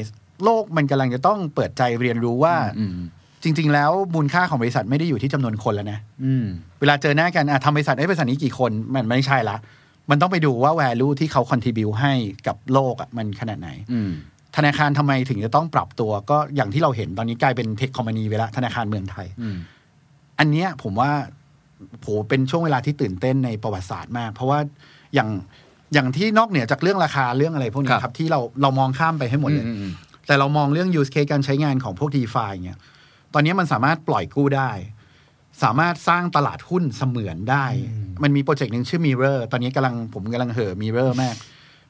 [0.45, 2.93] โลกมันกำลังจะต้องเปิดใจเรียนรู้ว่า อืม
[3.43, 6.47] จริง ๆ แล้วมูลค่าของบริษัทไม่ได้อยู่ที่จำนวนคนแล้วนะอืม
[6.81, 9.57] เวลาเจอหน้ากันอะทำบริษัทไอ้บริษัทนี้กี่คนมันไม่ใช่ละ
[10.11, 12.13] มันต้องไปดูว่า value ที่เขา contribu ให้
[12.47, 14.11] กับโลกอะมันขนาดไหนอืม
[14.57, 19.57] ธนาคารทำไมถึงจะต้องปรับตัว ก็อย่างที่เราเห็นตอนนี้กลายเป็นเทคคอมมานีไปแล้วธนาคารเมืองไทยอืม
[20.39, 21.11] อันเนี้ยผมว่า
[22.01, 24.59] โหเป็นช่วงเวลาที่ตื่นเต้นในประวัติศาสตร์มาก เพราะว่า
[25.15, 25.29] อย่าง
[25.95, 29.93] อย่างที่นอกเหนือจากเรื่องราคาเรื่องอะไรพวกนี้ครับครับที่เราเรามองข้ามไปให้หมดเลยอืมอืม
[30.27, 32.79] แต่เรามองเรื่อง use case การใช้งานของพวก DeFi เนี่ย
[33.35, 34.71] ตอนนี้มันสามารถปล่อยกู้ได้
[35.63, 37.67] สามารถสร้างตลาดหุ้นเสมือนได้
[38.23, 41.35] มันมีโปรเจกต์หนึ่งชื่อ Mirror ตอนนี้กำลังผมกำลังเห่อ Mirror มาก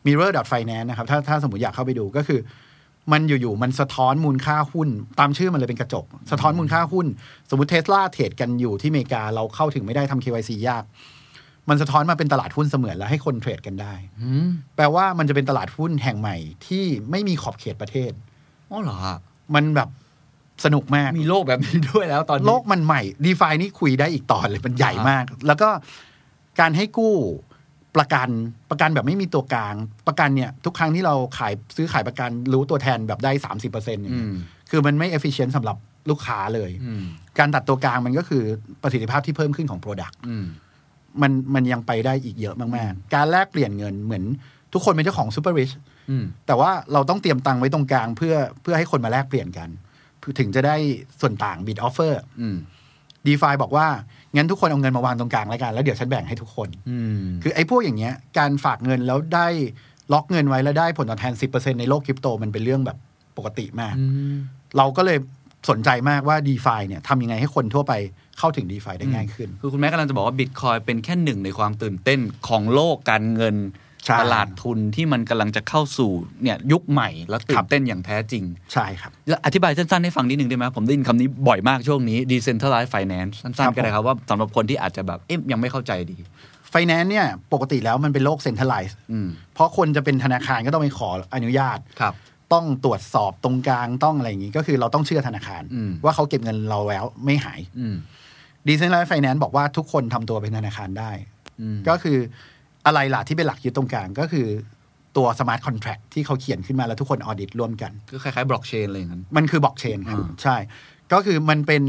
[0.07, 2.41] Mirror Finance นะครับ ถ้าถ้าสมมติอยากเข้าไปดูก็คือ
[3.13, 4.89] มันอยู่ๆมันสะท้อนมูลค่าหุ้น
[5.21, 7.07] ตามชื่อมันเลยเป็นกระจก สะท้อนมูลค่าหุ้น
[7.51, 10.85] สมมติเทสลาเทรดกันอยู่ที่อเมริกาเราเข้าถึงไม่ได้ทำ KYC ยาก
[11.69, 16.37] มันสะท้อนมาเป็นตลาดหุ้นเสมือนแล้วให้คนเทรดกันได้อืมแปลว่ามันจะเป็นตลาดหุ้นแห่งใหม่
[16.67, 18.13] ที่ไม่มีขอบเขตประเทศ
[18.71, 19.19] อ๋อเหรอฮะ
[19.55, 19.89] มันแบบ
[20.65, 25.69] สนุกมาก มีโลกแบบนี้ด้วยแล้วตอนนี้โลกมันใหม่ดีฟานี่คุยได้อีกตอนเลยมันใหญ่มาก แล้วก็
[26.61, 27.15] การให้กู้
[27.97, 28.29] ประกัน
[28.71, 29.75] ประกันแบบไม่มีตัวกลาง
[30.09, 34.33] ประกันเนี่ย ทุกครั้งที่เราขายซื้อขายประกันรู้ตัวแทนแบบได้สามสิบเปอร์เซ็นต์อืม
[34.71, 35.77] คือมันไม่ efficient สำหรับ
[36.11, 37.03] ลูกค้าเลยอืม
[37.39, 38.43] การตัดตัวกลางมันก็คือ
[38.83, 40.45] ประสิทธิภาพที่เพิ่มขึ้นของ Product อืม
[41.23, 44.25] มันมันยังไปได้อีกเยอะมากๆ การแลกเปลี่ยนเงินเหมือน
[44.73, 45.75] ทุกคนเป็นเจ้าของ super rich
[46.11, 49.69] อืมแต่ว่าเราต้องเตรียมตังค์ไว้ตรงกลางเพื่อเพื่อให้คนมาแลกเปลี่ยนกัน
[50.39, 50.77] ถึงจะได้
[51.21, 52.57] ส่วนต่าง bid offer อืม
[53.27, 53.87] d e f i บอกว่า
[54.37, 59.47] งั้นทุกคนเอาเงินมาวางตรงกลางแล้วกัน แล้วเดี๋ยวฉันแบ่งให้ทุกคนอืมคือไอ้พวกอย่างเงี้ย การฝากเงินแล้วได้
[60.13, 62.99] ล็อกเงินไว้แล้วได้ผลตอบแทน10%ในโลกคริปโตมันเป็นเรื่องแบบ
[63.37, 64.35] ปกติมากอืม
[64.77, 65.19] เราก็เลย
[65.71, 67.93] สนใจมากว่า d e f i เนี่ยทำยังไงให้คนทั่วไป
[68.39, 73.89] เข้าถึง d e f i ได้ง่ายขึ้น คือคุณแม่กำลังจะบอกว่าบิตคอยเป็นแค่หนึ่งในความตื่นเต้นของโลกการเงินใช่
[74.21, 76.11] ตลาดทุนที่มันกำลังจะเข้าสู่
[76.43, 86.17] เนี่ยยุคใหม่แล้วตื่ครันบเต้นอย่างแท้จริง ใช่ครับแล้วอธิบายสั้นๆ ให้ฟังนิดนึงได้ไหมผมได้ยินคำนี้บ่อยมากช่วงนี้ decentralized finance สั้ครันบๆก็ได้ครับว่าสำหรับคนที่อาจจะแบบเอ๊ะยังไม่เข้าใจดี
[86.71, 92.15] ไฟแนนซ์เนี่ยปกติแล้วมันเป็นโลกเซ็นทรัลไลซ์อืมเพราะคนจะเป็นธนาคารก็ต้องไปขออนุญาตครับ
[92.53, 97.97] ต้องตรวจสอบตรงกลางต้องอะไรอย่างนี้ ก็คือเราต้องเชื่อธนาคารอืมว่าเขาเก็บเงินเราแล้วไม่หายอืม
[98.67, 101.11] decentralized finance บอกว่าทุกคนทำตัวเป็นธนาคารได้
[101.61, 102.19] อืมก็คือ
[102.87, 104.47] อะไรล่ะที่เป็นหลักยึดตรงกลางก็คือ
[105.17, 110.57] ตัว smart contract ที่เขาเขียนขึ้นมาแล้วทุกคน audit ร่วมกัน ก็คล้ายๆบล็อกเชนอะไรอย่างนั้น มันคือบล็อกเชนครับอ่าใช่
[111.13, 111.83] ก็คือมันเป็น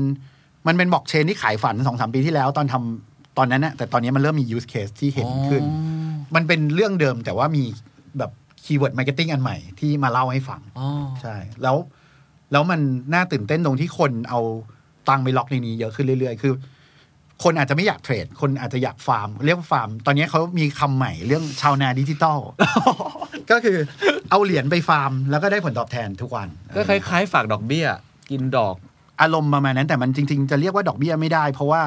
[0.68, 5.64] มันเป็นบล็อกเชนที่ขายฝันสองสามปีที่แล้วตอนทำตอนนั้นนะแต่ตอนนี้มันเริ่มมี use case ที่เห็นขึ้น
[6.36, 7.64] มันเป็นเรื่องเดิมแต่ว่ามี
[8.18, 8.32] แบบ
[8.64, 10.88] keyword marketing อันใหม่ที่มาเล่าให้ฟังอ๋อ
[11.22, 11.78] ใช่ แล้ว
[12.52, 12.80] แล้วมัน
[13.14, 14.40] น่าตื่นเต้นตรงที่คนเอา
[15.10, 16.54] ตังค์ไปล็อกในนี้เยอะขึ้นเรื่อยๆ คือ
[17.44, 22.40] คนอาจจะไม่อยากเทรด คนอาจจะอยากฟาร์ม เรียกว่าฟาร์ม ตอนนี้เขามีคำใหม่เรื่องชาวนาดิจิตอล
[23.52, 23.78] ก็คือ
[24.30, 27.86] เอาเหรียญไปฟาร์ม แล้วก็ได้ผลตอบแทนทุกวัน ก็คล้ายๆฝากดอกเบี้ย
[28.32, 28.76] กินดอก
[29.22, 31.82] อารมณ์ประมาณนั้น แต่มันจริง ๆ จะเรียกว่าดอกเบี้ยไม่ได้ เพราะว่า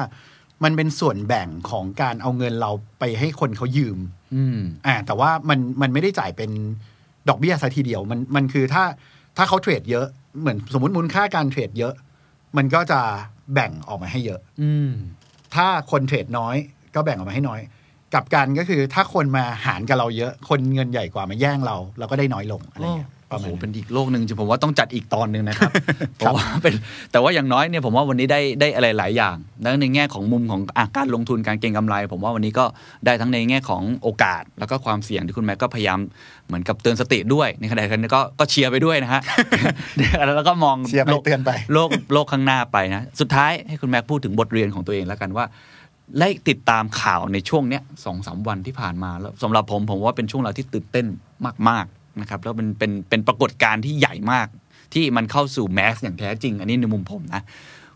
[0.63, 3.97] มันเป็นส่วนแบ่งของการเอาเงินเราไปให้คนเขายืม
[4.35, 6.51] อืมอ่า แต่ว่ามันมันไม่ได้จ่ายเป็น
[7.29, 8.83] ดอกเบี้ยซะทีเดียว มันมันคือถ้า
[9.37, 10.05] ถ้าเขาเทรดเยอะ
[10.39, 11.93] เหมือนสมมติมูลค่าการเทรดเยอะ
[12.57, 12.99] มันก็จะ
[13.53, 14.91] แบ่งออกมาให้เยอะ อืม
[15.55, 16.55] ถ้าคนเทรดน้อย
[16.95, 17.61] ก็แบ่งออกมาให้น้อย
[18.13, 25.71] กับกันก็คือถ้าคนมาหารกับเราเยอะ คนเงินใหญ่กว่ามาแย่งเรา เราก็ได้น้อยลงอะไรเงี้ย โอ้ระโหมาณนั้นเป็นอีกโลกหนึ่งจริงผมว่าต้องจัดอีกตอนหนึ่งนะครับ
[26.17, 26.73] เพราะว่าเป็น
[27.11, 32.65] แต่ว่าอย่างน้อยเนี่ยผมว่าวันนี้ได้ได้อะไรหลายอย่างแล้วในแง่ของมุมของอะการลงทุนการเก็งกำไร ผมว่าวันนี้ก็
[33.05, 35.99] ได้ทั้งในแง่ของโอกาส แล้วก็ความเสี่ยงที่คุณแม็กก็พยายาม
[36.47, 39.21] เหมือนกับเตือนสติด้วยในขณะเดียวกันก็ก็เชียร์ไปด้วยนะฮะ
[40.35, 45.45] แล้วก็มองเชียร์ไปโลกเตือนไปโลกโลกข้างหน้าไปนะสุดท้ายให้คุณแม็กพูดถึงบทเรียนของตัวเองแล้วกันว่า
[46.19, 51.05] ได้ติดตามข่าวในช่วงเนี้ยสองสามวันที่ผ่านมาแล้วสำหรับผมผมว่าเป็นช่วงเวลาที่ตื่นเต้น
[51.69, 54.47] มากๆ นะครับแล้วเป็นเป็นเป็นปรากฏการณ์ที่ใหญ่มาก
[54.93, 57.41] ที่มันเข้าสู่แมสอย่างแท้จริง อันนี้ในมุมผมนะ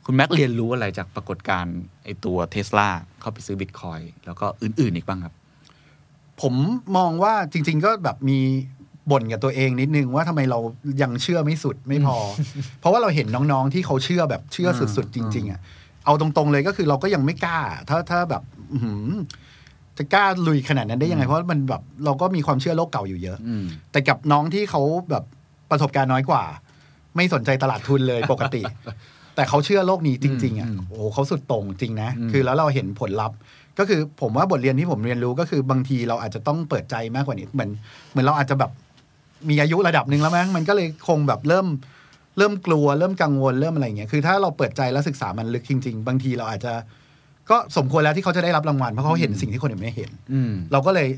[0.05, 2.89] คุณแม็กเรียนรู้อะไรจากปรากฏการณ์ไอตัวเทสลา
[3.21, 5.33] เข้าไปซื้อบิตคอยแล้วก็อื่น ๆ อีกบ้างครับ
[6.41, 6.53] ผม
[6.97, 8.39] มองว่าจริง ๆ ก็แบบมี
[9.11, 10.59] บ่นกับตัวเองนิดนึงว่าทำไมเรา
[11.01, 12.17] ยังเชื่อไม่สุดไม่พอ
[12.79, 15.59] เพราะว่าเราเห็นน้องๆที่เขาเชื่อแบบเชื่อสุดๆจริง ๆอะ
[16.05, 17.59] เอาตรงๆเลยก็คือเราก็ยังไม่กล้า
[17.89, 19.09] ถ้าถ้าแบบอื้อหือ
[19.99, 25.23] จะกล้าลุยขนาดนั้นได้ยังไง เพราะมันแบบเราก็มีความเชื่อโลกเก่าอยู่เยอะอืมแต่กับน้องที่เขาแบบ
[25.71, 26.43] ประสบการณ์น้อยกว่า
[27.15, 28.61] ไม่สนใจตลาดทุนเลยปกติ
[29.35, 33.37] แต่เขาเชื่อโลกนี้จริง ๆอะอืมโอ้โหเขาสุดโต่งจริงนะอืมคือแล้วเราเห็นผลลัพธ์
[33.79, 37.69] ก็คือผมว่าบทเรียนที่ผมเรียนรู้ก็คือบางทีเราอาจจะต้องเปิดใจมากกว่านี้เหมือน
[38.11, 38.71] เหมือนเราอาจจะแบบ
[39.49, 41.67] มีอายุระดับหนึ่งแล้วมั้งมันก็เลยคงแบบเริ่ม
[42.37, 46.73] เริ่มกลัวเริ่มกังวลเริ่มอะไรอย่างเงี้ยคือถ้าเราเปิดใจแล้วศึกษามันลึกจริง ๆ บางทีเราอาจจะ
[47.49, 51.09] ก็สมควรแล้วที่เขาจะได้รับรางวัลเพราะเขาเห็นสิ่งที่คนอื่นไม่เห็นอืมเราก็เลย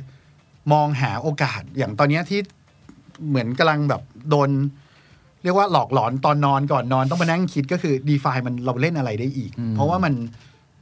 [0.73, 2.39] มองหาโอกาสอย่างตอนเนี้ยที่
[3.29, 4.49] เหมือนกำลังแบบโดน
[5.43, 10.13] เรียกว่าหลอกหลอนตอนนอนก่อนนอนต้องมานั่งคิดก็คือดีฟามันเราเล่นอะไรได้อีกอืมเพราะว่ามัน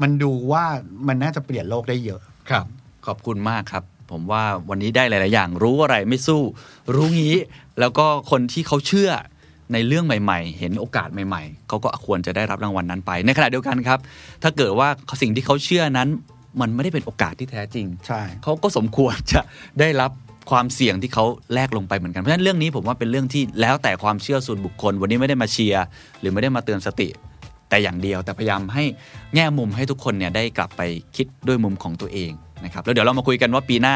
[0.01, 0.63] มันดูว่า
[1.07, 2.65] มันน่าจะเปลี่ยนโลกได้เยอะครับ
[3.05, 6.41] ขอบคุณมากครับ ผมว่าวันนี้ได้หลาย ๆ อย่าง รู้อะไรไม่สู้
[6.95, 7.35] รู้งี้
[7.79, 9.11] แล้วก็คนที่เขาเชื่อ
[9.73, 13.99] ในเรื่องใหม่ๆ เห็นโอกาสใหม่ๆ เขาก็ควรจะได้รับรางวัลนั้นไป ในขณะเดียวกันครับ
[14.43, 14.89] ถ้าเกิดว่า
[15.21, 16.09] สิ่งที่เขาเชื่อนั้น
[16.61, 19.41] มันไม่ได้เป็นโอกาสที่แท้จริง ใช่ เขาก็สมควรจะ
[19.79, 20.11] ได้รับ
[20.51, 25.85] ความเสี่ยงที่เขาแลกลงไปเหมือนกัน เพราะฉะนั้นเรื่องนี้ผมว่าเป็นเรื่องที่แล้วแต่ความเชื่อส่วนบุคคล วันนี้ไม่ได้มาเชียร์
[26.19, 27.07] หรือไม่ได้มาเตือนสติ
[27.69, 28.83] แต่อย่างเดียว แต่พยายามให้
[29.35, 30.81] แง่มุมให้ทุกคนเนี่ยได้กลับไป
[31.15, 32.31] คิดด้วยมุมของตัวเอง
[32.63, 33.95] นะครับแล้วเดี๋ยวเรามาคุยกันว่าปีหน้า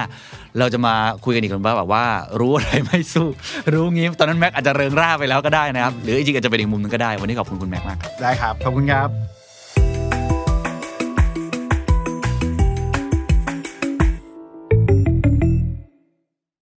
[0.60, 0.94] เราจะมา
[1.26, 2.04] คุยกันอีกคนว่าแบบว่า
[2.40, 3.28] รู้อะไรไม่สู้
[3.74, 9.33] รู้งี้ตอนนั้นแม็กอาจจะเริงร่าไปแล้วก็ได้นะครับ หรือจริงๆอาจจะเป็นอีกมุมหนึงก็ได้วันนี้ขอบคุณคุณแม็กมากครับได้ครับขอบคุณครับ